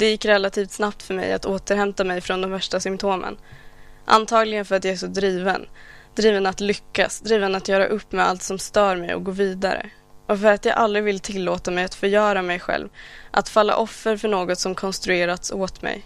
Det 0.00 0.10
gick 0.10 0.24
relativt 0.24 0.70
snabbt 0.70 1.02
för 1.02 1.14
mig 1.14 1.32
att 1.32 1.46
återhämta 1.46 2.04
mig 2.04 2.20
från 2.20 2.40
de 2.40 2.50
värsta 2.50 2.80
symptomen. 2.80 3.36
Antagligen 4.04 4.64
för 4.64 4.76
att 4.76 4.84
jag 4.84 4.92
är 4.92 4.96
så 4.96 5.06
driven. 5.06 5.66
Driven 6.14 6.46
att 6.46 6.60
lyckas, 6.60 7.20
driven 7.20 7.54
att 7.54 7.68
göra 7.68 7.86
upp 7.86 8.12
med 8.12 8.26
allt 8.26 8.42
som 8.42 8.58
stör 8.58 8.96
mig 8.96 9.14
och 9.14 9.24
gå 9.24 9.30
vidare. 9.30 9.90
Och 10.26 10.38
för 10.38 10.46
att 10.46 10.64
jag 10.64 10.74
aldrig 10.74 11.04
vill 11.04 11.20
tillåta 11.20 11.70
mig 11.70 11.84
att 11.84 11.94
förgöra 11.94 12.42
mig 12.42 12.60
själv, 12.60 12.88
att 13.30 13.48
falla 13.48 13.76
offer 13.76 14.16
för 14.16 14.28
något 14.28 14.58
som 14.58 14.74
konstruerats 14.74 15.52
åt 15.52 15.82
mig. 15.82 16.04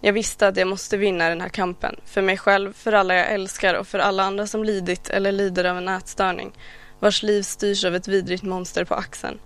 Jag 0.00 0.12
visste 0.12 0.48
att 0.48 0.56
jag 0.56 0.68
måste 0.68 0.96
vinna 0.96 1.28
den 1.28 1.40
här 1.40 1.48
kampen, 1.48 1.96
för 2.04 2.22
mig 2.22 2.36
själv, 2.36 2.72
för 2.72 2.92
alla 2.92 3.14
jag 3.14 3.32
älskar 3.32 3.74
och 3.74 3.86
för 3.86 3.98
alla 3.98 4.22
andra 4.22 4.46
som 4.46 4.64
lidit 4.64 5.08
eller 5.08 5.32
lider 5.32 5.64
av 5.64 5.78
en 5.78 5.88
ätstörning, 5.88 6.52
vars 7.00 7.22
liv 7.22 7.42
styrs 7.42 7.84
av 7.84 7.94
ett 7.94 8.08
vidrigt 8.08 8.42
monster 8.42 8.84
på 8.84 8.94
axeln. 8.94 9.38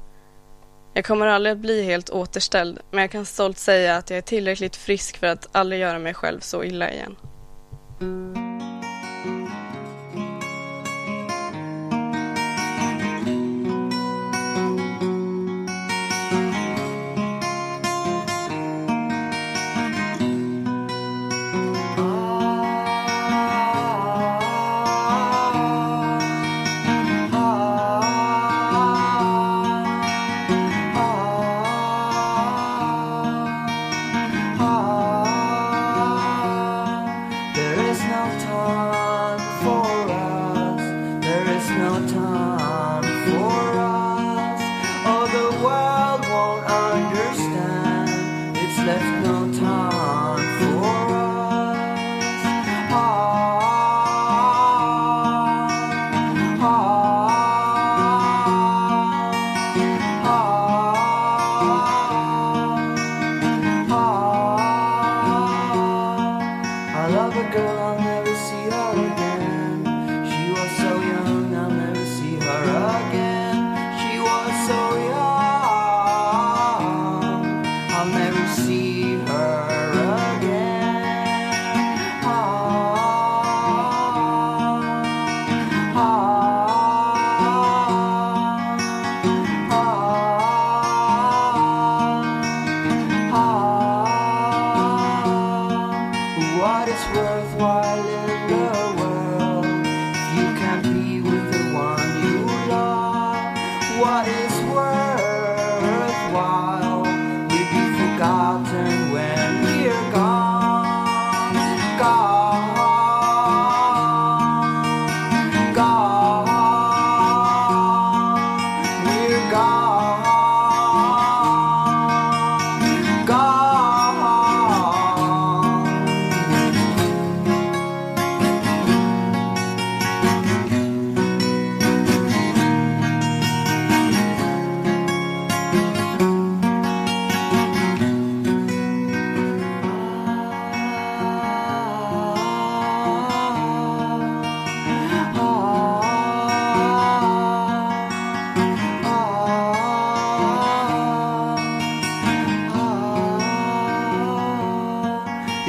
Jag 0.94 1.04
kommer 1.04 1.26
aldrig 1.26 1.52
att 1.52 1.58
bli 1.58 1.82
helt 1.82 2.10
återställd, 2.10 2.78
men 2.90 3.00
jag 3.00 3.10
kan 3.10 3.24
stolt 3.24 3.58
säga 3.58 3.96
att 3.96 4.10
jag 4.10 4.16
är 4.16 4.22
tillräckligt 4.22 4.76
frisk 4.76 5.18
för 5.18 5.26
att 5.26 5.48
aldrig 5.52 5.80
göra 5.80 5.98
mig 5.98 6.14
själv 6.14 6.40
så 6.40 6.64
illa 6.64 6.92
igen. 6.92 7.16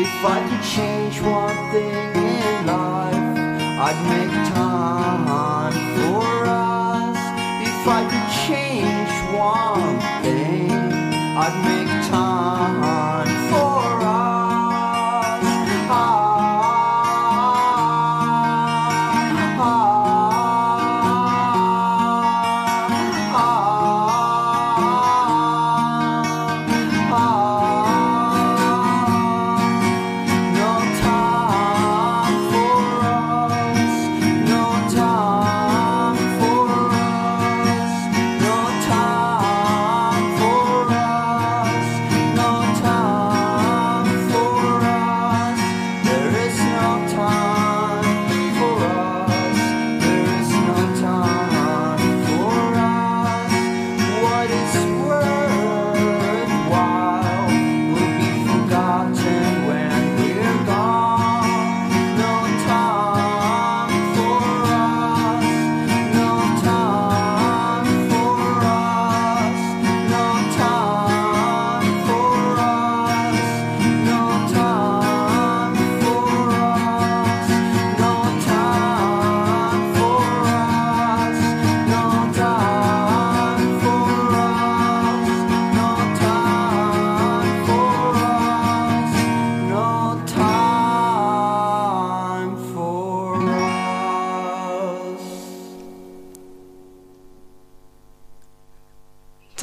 If 0.05 0.25
I 0.25 0.45
could 0.49 0.63
change 0.63 1.21
one 1.21 1.71
thing 1.71 2.22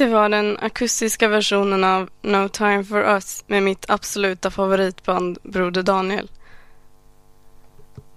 Det 0.01 0.07
var 0.07 0.29
den 0.29 0.57
akustiska 0.57 1.27
versionen 1.27 1.83
av 1.83 2.09
No 2.21 2.49
Time 2.49 2.83
For 2.83 2.99
Us 2.99 3.43
med 3.47 3.63
mitt 3.63 3.89
absoluta 3.89 4.51
favoritband 4.51 5.37
Broder 5.43 5.83
Daniel. 5.83 6.31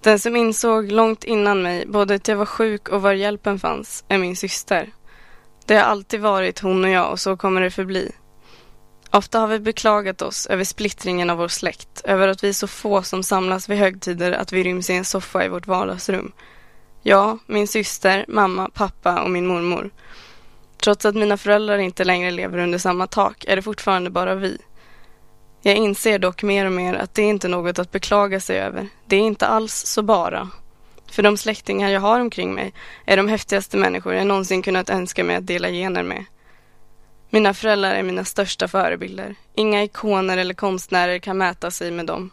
Den 0.01 0.19
som 0.19 0.35
insåg 0.35 0.91
långt 0.91 1.23
innan 1.23 1.61
mig 1.61 1.85
både 1.87 2.15
att 2.15 2.27
jag 2.27 2.35
var 2.35 2.45
sjuk 2.45 2.89
och 2.89 3.01
var 3.01 3.13
hjälpen 3.13 3.59
fanns 3.59 4.05
är 4.07 4.17
min 4.17 4.35
syster. 4.35 4.93
Det 5.65 5.75
har 5.75 5.83
alltid 5.83 6.21
varit 6.21 6.59
hon 6.59 6.83
och 6.83 6.89
jag 6.89 7.11
och 7.11 7.19
så 7.19 7.37
kommer 7.37 7.61
det 7.61 7.71
förbli. 7.71 8.11
Ofta 9.11 9.39
har 9.39 9.47
vi 9.47 9.59
beklagat 9.59 10.21
oss 10.21 10.47
över 10.47 10.63
splittringen 10.63 11.29
av 11.29 11.37
vår 11.37 11.47
släkt, 11.47 12.01
över 12.03 12.27
att 12.27 12.43
vi 12.43 12.49
är 12.49 12.53
så 12.53 12.67
få 12.67 13.03
som 13.03 13.23
samlas 13.23 13.69
vid 13.69 13.77
högtider 13.77 14.31
att 14.31 14.53
vi 14.53 14.63
ryms 14.63 14.89
i 14.89 14.93
en 14.93 15.05
soffa 15.05 15.45
i 15.45 15.49
vårt 15.49 15.67
vardagsrum. 15.67 16.31
Jag, 17.01 17.39
min 17.45 17.67
syster, 17.67 18.25
mamma, 18.27 18.69
pappa 18.73 19.21
och 19.21 19.31
min 19.31 19.47
mormor. 19.47 19.91
Trots 20.85 21.05
att 21.05 21.15
mina 21.15 21.37
föräldrar 21.37 21.77
inte 21.77 22.03
längre 22.03 22.31
lever 22.31 22.57
under 22.57 22.77
samma 22.77 23.07
tak 23.07 23.45
är 23.47 23.55
det 23.55 23.61
fortfarande 23.61 24.09
bara 24.09 24.35
vi. 24.35 24.57
Jag 25.61 25.75
inser 25.75 26.19
dock 26.19 26.43
mer 26.43 26.65
och 26.65 26.71
mer 26.71 26.93
att 26.93 27.13
det 27.13 27.21
är 27.21 27.29
inte 27.29 27.47
något 27.47 27.79
att 27.79 27.91
beklaga 27.91 28.39
sig 28.39 28.59
över. 28.59 28.87
Det 29.05 29.15
är 29.15 29.19
inte 29.19 29.47
alls 29.47 29.73
så 29.73 30.01
bara. 30.03 30.49
För 31.11 31.23
de 31.23 31.37
släktingar 31.37 31.89
jag 31.89 32.01
har 32.01 32.19
omkring 32.19 32.53
mig 32.53 32.73
är 33.05 33.17
de 33.17 33.27
häftigaste 33.27 33.77
människor 33.77 34.13
jag 34.13 34.27
någonsin 34.27 34.61
kunnat 34.61 34.89
önska 34.89 35.23
mig 35.23 35.35
att 35.35 35.47
dela 35.47 35.69
gener 35.69 36.03
med. 36.03 36.25
Mina 37.29 37.53
föräldrar 37.53 37.91
är 37.91 38.03
mina 38.03 38.25
största 38.25 38.67
förebilder. 38.67 39.35
Inga 39.55 39.83
ikoner 39.83 40.37
eller 40.37 40.53
konstnärer 40.53 41.19
kan 41.19 41.37
mäta 41.37 41.71
sig 41.71 41.91
med 41.91 42.05
dem. 42.05 42.31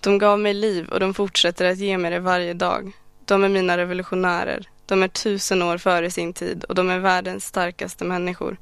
De 0.00 0.18
gav 0.18 0.38
mig 0.38 0.54
liv 0.54 0.88
och 0.88 1.00
de 1.00 1.14
fortsätter 1.14 1.64
att 1.64 1.78
ge 1.78 1.98
mig 1.98 2.10
det 2.10 2.20
varje 2.20 2.54
dag. 2.54 2.92
De 3.24 3.44
är 3.44 3.48
mina 3.48 3.76
revolutionärer. 3.76 4.68
De 4.88 5.02
är 5.02 5.08
tusen 5.08 5.62
år 5.62 5.78
före 5.78 6.10
sin 6.10 6.32
tid 6.32 6.64
och 6.64 6.74
de 6.74 6.90
är 6.90 6.98
världens 6.98 7.46
starkaste 7.46 8.04
människor. 8.04 8.56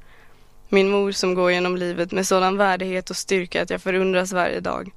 Min 0.69 0.91
mor 0.91 1.13
som 1.13 1.35
går 1.35 1.53
genom 1.53 1.77
livet 1.77 2.13
med 2.13 2.27
sådan 2.27 2.57
värdighet 2.57 3.11
och 3.11 3.17
styrka 3.17 3.63
att 3.63 3.71
jag 3.71 3.83
förundras 3.83 4.33
varje 4.33 4.61
dag. 4.61 4.91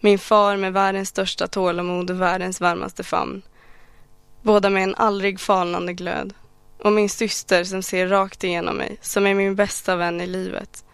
Min 0.00 0.18
far 0.18 0.56
med 0.56 0.72
världens 0.72 1.08
största 1.08 1.46
tålamod 1.46 2.10
och 2.10 2.20
världens 2.20 2.60
varmaste 2.60 3.04
famn. 3.04 3.42
Båda 4.42 4.70
med 4.70 4.82
en 4.82 4.94
aldrig 4.94 5.40
falnande 5.40 5.92
glöd. 5.92 6.34
Och 6.78 6.92
min 6.92 7.08
syster 7.08 7.64
som 7.64 7.82
ser 7.82 8.06
rakt 8.06 8.44
igenom 8.44 8.76
mig, 8.76 8.98
som 9.00 9.26
är 9.26 9.34
min 9.34 9.56
bästa 9.56 9.96
vän 9.96 10.20
i 10.20 10.26
livet. 10.26 10.84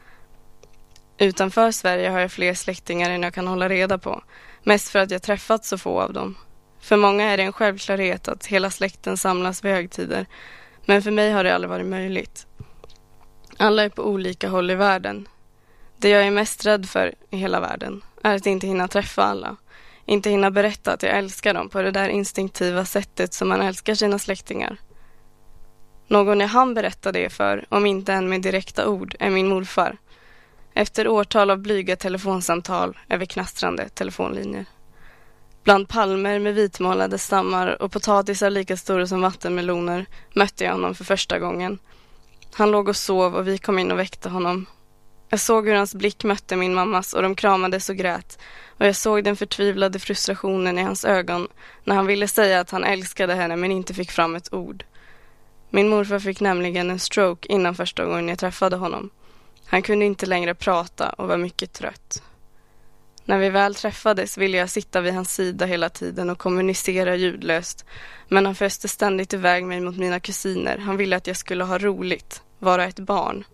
Utanför 1.18 1.70
Sverige 1.70 2.08
har 2.08 2.20
jag 2.20 2.32
fler 2.32 2.54
släktingar 2.54 3.10
än 3.10 3.22
jag 3.22 3.34
kan 3.34 3.46
hålla 3.46 3.68
reda 3.68 3.98
på. 3.98 4.22
Mest 4.62 4.88
för 4.88 4.98
att 4.98 5.10
jag 5.10 5.22
träffat 5.22 5.64
så 5.64 5.78
få 5.78 6.00
av 6.00 6.12
dem. 6.12 6.36
För 6.83 6.97
många 6.97 7.24
är 7.24 7.37
det 7.37 7.43
en 7.43 7.53
självklarhet 7.53 8.28
att 8.28 8.47
hela 8.47 8.70
släkten 8.70 9.16
samlas 9.16 9.64
vid 9.64 9.72
högtider. 9.72 10.26
Men 10.87 11.03
för 11.03 11.11
mig 11.11 11.33
har 11.33 11.45
det 11.45 11.55
aldrig 11.55 11.70
varit 11.70 11.87
möjligt. 11.87 12.47
Alla 13.57 13.83
är 13.83 13.89
på 13.89 14.03
olika 14.03 14.49
håll 14.49 14.70
i 14.70 14.74
världen. 14.74 15.28
Det 15.97 16.09
jag 16.09 16.26
är 16.26 16.30
mest 16.30 16.66
rädd 16.66 16.89
för 16.89 17.14
i 17.30 17.37
hela 17.37 17.61
världen 17.61 18.03
är 18.22 18.35
att 18.35 18.47
inte 18.47 18.66
hinna 18.66 18.89
träffa 18.89 19.22
alla. 19.22 19.57
Inte 20.05 20.30
hinna 20.30 20.51
berätta 20.51 20.93
att 20.93 21.03
jag 21.03 21.18
älskar 21.18 21.55
dem 21.55 21.68
på 21.68 21.83
det 21.83 21.91
där 21.91 22.09
instinktiva 22.09 22.85
sättet 22.85 23.35
som 23.35 23.49
man 23.49 23.61
älskar 23.61 23.95
sina 23.95 24.18
släktingar. 24.18 24.76
Någon 26.07 26.41
jag 26.41 26.49
hann 26.49 26.74
berätta 26.74 27.12
det 27.12 27.30
för, 27.30 27.64
om 27.68 27.87
inte 27.87 28.12
än 28.12 28.28
med 28.28 28.43
direkta 28.43 28.89
ord, 28.89 29.14
är 29.18 29.30
min 29.30 29.49
morfar. 29.49 29.97
Efter 30.74 31.09
årtal 31.09 31.51
av 31.51 31.59
blyga 31.59 31.97
telefonsamtal 31.97 32.99
över 33.09 33.26
knastrande 33.26 33.89
telefonlinjer. 33.89 34.66
Bland 35.64 35.88
palmer 35.88 36.38
med 36.38 36.54
vitmålade 36.54 37.18
stammar 37.18 37.82
och 37.82 37.92
potatisar 37.92 38.50
lika 38.50 38.76
stora 38.76 39.06
som 39.06 39.20
vattenmeloner 39.20 40.06
mötte 40.34 40.64
jag 40.64 40.72
honom 40.72 40.94
för 40.94 41.04
första 41.04 41.38
gången. 41.38 41.78
Han 42.54 42.70
låg 42.70 42.88
och 42.88 42.96
sov 42.96 43.34
och 43.34 43.48
vi 43.48 43.58
kom 43.58 43.78
in 43.78 43.92
och 43.92 43.98
väckte 43.98 44.28
honom. 44.28 44.66
Jag 45.28 45.40
såg 45.40 45.68
hur 45.68 45.74
hans 45.74 45.94
blick 45.94 46.24
mötte 46.24 46.56
min 46.56 46.74
mammas 46.74 47.12
och 47.12 47.22
de 47.22 47.34
kramades 47.34 47.88
och 47.88 47.96
grät 47.96 48.38
och 48.78 48.86
jag 48.86 48.96
såg 48.96 49.24
den 49.24 49.36
förtvivlade 49.36 49.98
frustrationen 49.98 50.78
i 50.78 50.82
hans 50.82 51.04
ögon 51.04 51.48
när 51.84 51.96
han 51.96 52.06
ville 52.06 52.28
säga 52.28 52.60
att 52.60 52.70
han 52.70 52.84
älskade 52.84 53.34
henne 53.34 53.56
men 53.56 53.72
inte 53.72 53.94
fick 53.94 54.10
fram 54.10 54.36
ett 54.36 54.52
ord. 54.52 54.84
Min 55.70 55.88
morfar 55.88 56.18
fick 56.18 56.40
nämligen 56.40 56.90
en 56.90 56.98
stroke 56.98 57.52
innan 57.52 57.74
första 57.74 58.04
gången 58.04 58.28
jag 58.28 58.38
träffade 58.38 58.76
honom. 58.76 59.10
Han 59.66 59.82
kunde 59.82 60.04
inte 60.04 60.26
längre 60.26 60.54
prata 60.54 61.10
och 61.10 61.28
var 61.28 61.36
mycket 61.36 61.72
trött. 61.72 62.22
När 63.24 63.38
vi 63.38 63.50
väl 63.50 63.74
träffades 63.74 64.38
ville 64.38 64.56
jag 64.56 64.70
sitta 64.70 65.00
vid 65.00 65.14
hans 65.14 65.34
sida 65.34 65.66
hela 65.66 65.88
tiden 65.88 66.30
och 66.30 66.38
kommunicera 66.38 67.16
ljudlöst. 67.16 67.84
Men 68.28 68.46
han 68.46 68.54
föste 68.54 68.88
ständigt 68.88 69.32
iväg 69.32 69.64
mig 69.64 69.80
mot 69.80 69.96
mina 69.96 70.20
kusiner. 70.20 70.78
Han 70.78 70.96
ville 70.96 71.16
att 71.16 71.26
jag 71.26 71.36
skulle 71.36 71.64
ha 71.64 71.78
roligt, 71.78 72.42
vara 72.58 72.84
ett 72.84 72.98
barn. 72.98 73.44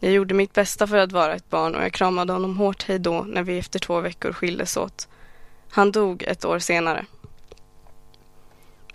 Jag 0.00 0.12
gjorde 0.12 0.34
mitt 0.34 0.52
bästa 0.52 0.86
för 0.86 0.96
att 0.96 1.12
vara 1.12 1.34
ett 1.34 1.50
barn 1.50 1.74
och 1.74 1.82
jag 1.82 1.92
kramade 1.92 2.32
honom 2.32 2.56
hårt 2.56 2.82
hej 2.88 2.98
då 2.98 3.22
när 3.22 3.42
vi 3.42 3.58
efter 3.58 3.78
två 3.78 4.00
veckor 4.00 4.32
skildes 4.32 4.76
åt. 4.76 5.08
Han 5.70 5.92
dog 5.92 6.22
ett 6.22 6.44
år 6.44 6.58
senare. 6.58 7.06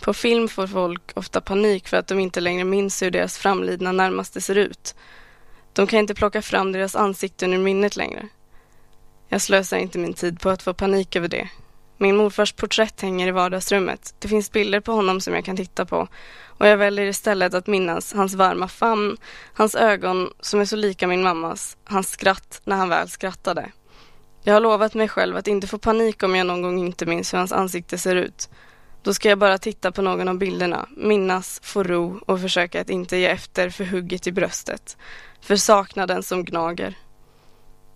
På 0.02 0.14
film 0.14 0.48
får 0.48 0.68
folk 0.68 1.12
ofta 1.16 1.42
panik 1.42 1.88
för 1.88 1.98
att 1.98 2.08
de 2.08 2.20
inte 2.20 2.42
längre 2.42 2.64
minns 2.64 3.02
hur 3.02 3.12
deras 3.12 3.38
framlidna 3.38 3.92
närmaste 3.92 4.42
ser 4.42 4.56
ut. 4.56 4.96
De 5.74 5.88
kan 5.88 6.00
inte 6.00 6.16
plocka 6.16 6.42
fram 6.42 6.72
deras 6.72 6.96
ansikten 6.96 7.54
ur 7.54 7.58
minnet 7.58 7.96
längre. 7.96 8.28
Jag 9.34 9.42
slösar 9.42 9.78
inte 9.78 10.00
min 10.00 10.14
tid 10.14 10.40
på 10.40 10.50
att 10.50 10.62
få 10.62 10.74
panik 10.74 11.16
över 11.16 11.28
det. 11.28 11.50
Min 11.98 12.16
morfars 12.16 12.54
porträtt 12.54 13.02
hänger 13.02 13.28
i 13.28 13.32
vardagsrummet. 13.32 14.16
Det 14.20 14.28
finns 14.28 14.52
bilder 14.52 14.80
på 14.80 14.92
honom 14.92 15.22
som 15.22 15.34
jag 15.34 15.46
kan 15.46 15.58
titta 15.58 15.86
på. 15.86 16.08
Och 16.46 16.68
jag 16.68 16.78
väljer 16.78 17.06
istället 17.06 17.54
att 17.54 17.68
minnas 17.68 18.14
hans 18.14 18.34
varma 18.34 18.68
famn, 18.68 19.18
hans 19.54 19.76
ögon 19.76 20.30
som 20.40 20.60
är 20.60 20.66
så 20.66 20.76
lika 20.76 21.08
min 21.08 21.24
mammas, 21.24 21.78
hans 21.84 22.10
skratt 22.10 22.62
när 22.64 22.76
han 22.76 22.90
väl 22.90 23.10
skrattade. 23.10 23.72
Jag 24.44 24.54
har 24.54 24.62
lovat 24.62 24.94
mig 24.94 25.08
själv 25.08 25.38
att 25.38 25.48
inte 25.48 25.68
få 25.68 25.78
panik 25.78 26.24
om 26.24 26.36
jag 26.36 26.48
någon 26.48 26.62
gång 26.62 26.80
inte 26.80 27.06
minns 27.06 27.34
hur 27.34 27.38
hans 27.38 27.52
ansikte 27.52 27.98
ser 27.98 28.16
ut. 28.16 28.50
Då 29.02 29.14
ska 29.14 29.30
jag 29.30 29.40
bara 29.40 29.58
titta 29.58 29.92
på 29.92 30.02
någon 30.02 30.28
av 30.28 30.38
bilderna, 30.38 30.88
minnas, 30.98 31.60
få 31.64 31.84
ro 31.84 32.20
och 32.26 32.42
försöka 32.42 32.82
att 32.82 32.90
inte 32.90 33.18
ge 33.18 33.28
efter 33.28 33.70
för 33.70 33.86
hugget 33.86 34.28
i 34.28 34.32
bröstet. 34.32 34.98
För 35.42 35.56
saknaden 35.56 36.24
som 36.24 36.46
gnager. 36.46 36.98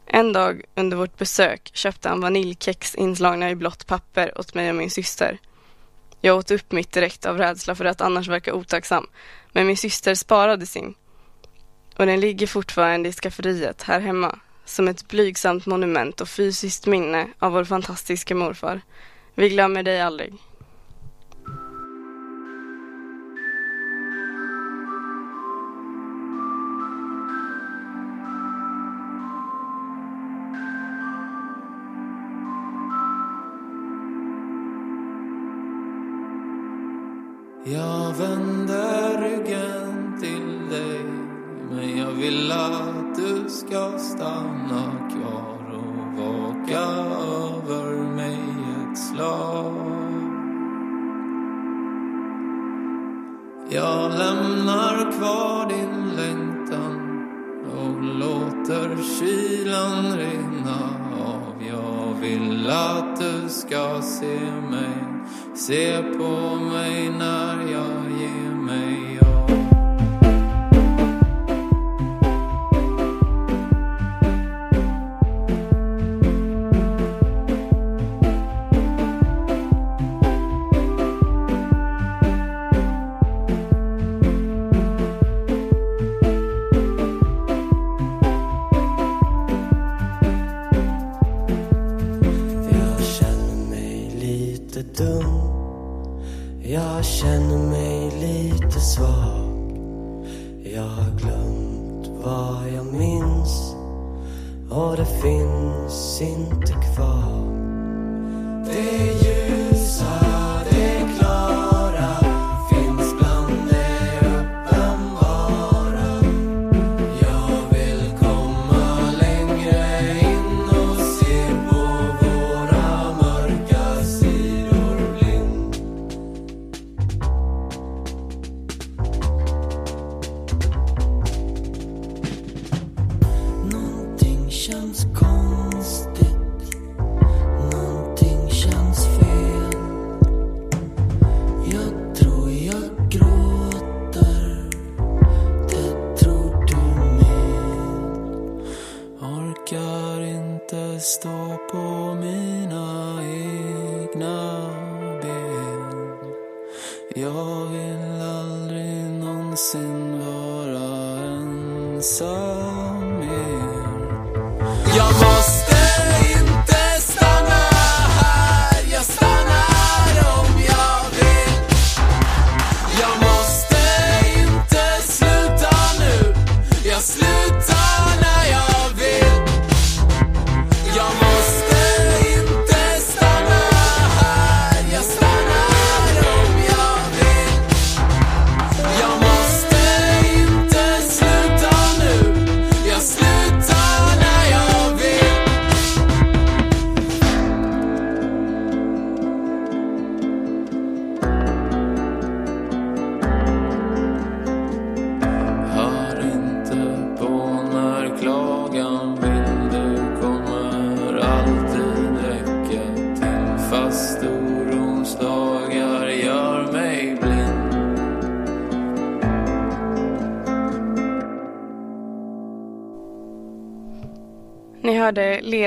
En 0.07 0.33
dag 0.33 0.61
under 0.75 0.97
vårt 0.97 1.17
besök 1.17 1.69
köpte 1.73 2.09
han 2.09 2.21
vaniljkex 2.21 2.95
inslagna 2.95 3.49
i 3.49 3.55
blått 3.55 3.87
papper 3.87 4.39
åt 4.39 4.53
mig 4.53 4.69
och 4.69 4.75
min 4.75 4.89
syster. 4.89 5.37
Jag 6.21 6.37
åt 6.37 6.51
upp 6.51 6.71
mitt 6.71 6.91
direkt 6.91 7.25
av 7.25 7.37
rädsla 7.37 7.75
för 7.75 7.85
att 7.85 8.01
annars 8.01 8.27
verka 8.27 8.53
otacksam, 8.53 9.07
men 9.51 9.67
min 9.67 9.77
syster 9.77 10.15
sparade 10.15 10.65
sin. 10.65 10.93
Och 11.97 12.05
den 12.05 12.19
ligger 12.19 12.47
fortfarande 12.47 13.09
i 13.09 13.13
skafferiet 13.13 13.83
här 13.83 13.99
hemma, 13.99 14.39
som 14.65 14.87
ett 14.87 15.07
blygsamt 15.07 15.65
monument 15.65 16.21
och 16.21 16.29
fysiskt 16.29 16.85
minne 16.85 17.27
av 17.39 17.51
vår 17.51 17.63
fantastiska 17.63 18.35
morfar. 18.35 18.81
Vi 19.35 19.49
glömmer 19.49 19.83
dig 19.83 20.01
aldrig. 20.01 20.33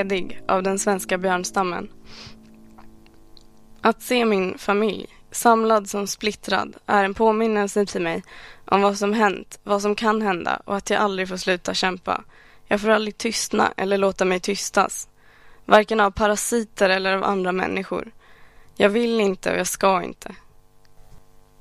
Ledig 0.01 0.41
av 0.47 0.63
den 0.63 0.79
svenska 0.79 1.17
björnstammen. 1.17 1.89
Att 3.81 4.01
se 4.01 4.25
min 4.25 4.57
familj, 4.57 5.07
samlad 5.31 5.89
som 5.89 6.07
splittrad, 6.07 6.75
är 6.85 7.03
en 7.03 7.13
påminnelse 7.13 7.85
till 7.85 8.01
mig 8.01 8.23
om 8.65 8.81
vad 8.81 8.97
som 8.97 9.13
hänt, 9.13 9.59
vad 9.63 9.81
som 9.81 9.95
kan 9.95 10.21
hända 10.21 10.61
och 10.65 10.75
att 10.75 10.89
jag 10.89 11.01
aldrig 11.01 11.29
får 11.29 11.37
sluta 11.37 11.73
kämpa. 11.73 12.23
Jag 12.67 12.81
får 12.81 12.89
aldrig 12.89 13.17
tystna 13.17 13.73
eller 13.77 13.97
låta 13.97 14.25
mig 14.25 14.39
tystas. 14.39 15.09
Varken 15.65 15.99
av 15.99 16.11
parasiter 16.11 16.89
eller 16.89 17.13
av 17.13 17.23
andra 17.23 17.51
människor. 17.51 18.11
Jag 18.75 18.89
vill 18.89 19.19
inte 19.19 19.51
och 19.51 19.59
jag 19.59 19.67
ska 19.67 20.03
inte. 20.03 20.35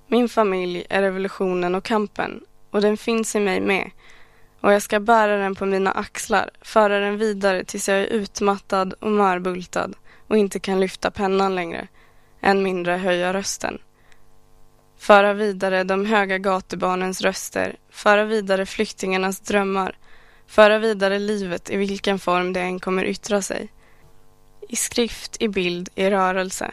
Min 0.07 0.29
familj 0.29 0.87
är 0.89 1.03
revolutionen 1.03 1.75
och 1.75 1.85
kampen 1.85 2.41
och 2.71 2.81
den 2.81 2.97
finns 2.97 3.37
i 3.37 3.41
mig 3.41 3.61
med 3.61 3.91
och 4.61 4.73
jag 4.73 4.83
ska 4.83 5.01
bära 5.01 5.37
den 5.37 5.55
på 5.55 5.67
mina 5.67 5.93
axlar, 5.93 6.51
föra 6.61 7.01
den 7.01 7.19
vidare 7.19 7.65
tills 7.65 7.89
jag 7.89 7.99
är 7.99 8.07
utmattad 8.07 8.93
och 8.93 9.11
mörbultad 9.11 9.95
och 10.27 10.37
inte 10.37 10.61
kan 10.61 10.81
lyfta 10.81 11.11
pennan 11.11 11.55
längre, 11.55 11.89
än 12.41 12.63
mindre 12.63 12.93
höja 12.93 13.33
rösten. 13.33 13.79
Föra 14.99 15.33
vidare 15.33 15.85
de 15.85 16.07
höga 16.07 16.39
gatubarnens 16.39 17.21
röster, 17.21 17.77
föra 17.91 18.25
vidare 18.25 18.67
flyktingarnas 18.67 19.41
drömmar, 19.41 19.97
föra 20.47 20.79
vidare 20.79 21.19
livet 21.19 21.71
i 21.71 21.77
vilken 21.77 22.19
form 22.19 22.53
det 22.53 22.61
än 22.61 22.81
kommer 22.81 23.05
yttra 23.05 23.43
sig. 23.43 23.69
I 24.69 24.77
skrift, 24.77 25.37
i 25.43 25.49
bild, 25.49 25.89
i 25.95 26.11
rörelse. 26.11 26.71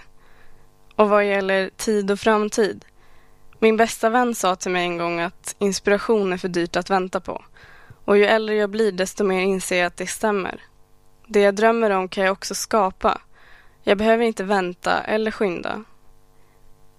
Och 0.96 1.10
vad 1.10 1.26
gäller 1.26 1.70
tid 1.70 2.12
och 2.12 2.20
framtid. 2.20 2.86
Min 3.60 3.78
bästa 3.78 4.10
vän 4.10 4.36
sa 4.36 4.56
till 4.56 4.72
mig 4.72 4.84
en 4.84 4.98
gång 4.98 5.20
att 5.20 5.56
inspiration 5.60 6.34
är 6.34 6.38
för 6.38 6.48
dyrt 6.48 6.76
att 6.76 6.90
vänta 6.90 7.20
på. 7.20 7.44
Och 8.08 8.18
ju 8.18 8.26
äldre 8.26 8.56
jag 8.56 8.70
blir 8.70 8.92
desto 8.92 9.24
mer 9.24 9.42
inser 9.42 9.78
jag 9.78 9.86
att 9.86 9.98
det 9.98 10.08
stämmer. 10.08 10.62
Det 11.28 11.42
jag 11.42 11.56
drömmer 11.56 11.90
om 11.90 12.10
kan 12.10 12.24
jag 12.24 12.32
också 12.32 12.56
skapa. 12.56 13.22
Jag 13.84 13.98
behöver 13.98 14.24
inte 14.24 14.44
vänta 14.44 15.02
eller 15.04 15.32
skynda. 15.32 15.84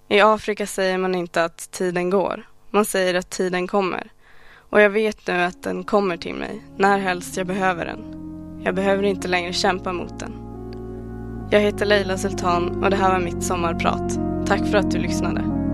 I 0.09 0.21
Afrika 0.21 0.67
säger 0.67 0.99
man 0.99 1.15
inte 1.15 1.45
att 1.45 1.71
tiden 1.71 2.11
går. 2.11 2.49
Man 2.71 2.85
säger 2.85 3.15
att 3.15 3.31
tiden 3.31 3.67
kommer. 3.67 4.11
Och 4.71 4.81
jag 4.81 4.91
vet 4.91 5.27
nu 5.27 5.33
att 5.33 5.63
den 5.63 5.85
kommer 5.85 6.17
till 6.17 6.35
mig, 6.35 6.65
när 6.77 6.99
helst 6.99 7.37
jag 7.37 7.47
behöver 7.47 7.85
den. 7.87 7.99
Jag 8.65 8.75
behöver 8.75 9.03
inte 9.03 9.29
längre 9.29 9.53
kämpa 9.53 9.93
mot 9.93 10.21
den. 10.21 10.33
Jag 11.51 11.61
heter 11.61 11.87
Leila 11.87 12.19
Sultan 12.19 12.85
och 12.85 12.91
det 12.91 12.97
här 12.97 13.13
var 13.13 13.21
mitt 13.21 13.43
sommarprat. 13.43 14.19
Tack 14.47 14.67
för 14.71 14.79
att 14.79 14.91
du 14.91 14.99
lyssnade. 14.99 15.68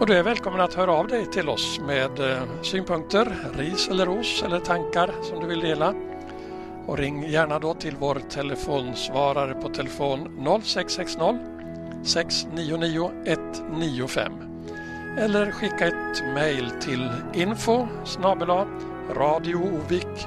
Och 0.01 0.07
du 0.07 0.15
är 0.15 0.23
välkommen 0.23 0.61
att 0.61 0.75
höra 0.75 0.93
av 0.93 1.07
dig 1.07 1.27
till 1.27 1.49
oss 1.49 1.81
med 1.87 2.21
eh, 2.21 2.43
synpunkter, 2.63 3.37
ris 3.59 3.89
eller 3.89 4.07
ros 4.07 4.43
eller 4.43 4.61
tankar 4.61 5.11
som 5.23 5.41
du 5.41 5.47
vill 5.47 5.61
dela. 5.61 5.95
Och 6.87 6.99
ring 6.99 7.31
gärna 7.31 7.59
då 7.59 7.75
till 7.75 7.97
vår 7.99 8.15
telefonsvarare 8.15 9.55
på 9.55 9.69
telefon 9.69 10.47
0660 10.63 11.39
699 12.05 13.11
195 13.27 14.33
eller 15.19 15.51
skicka 15.51 15.87
ett 15.87 16.25
mejl 16.35 16.71
till 16.71 17.11
info 17.35 17.87
radioovik.se 19.17 20.23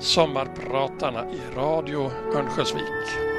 Sommarpratarna 0.00 1.30
i 1.30 1.54
Radio 1.54 2.10
Örnsköldsvik. 2.34 3.29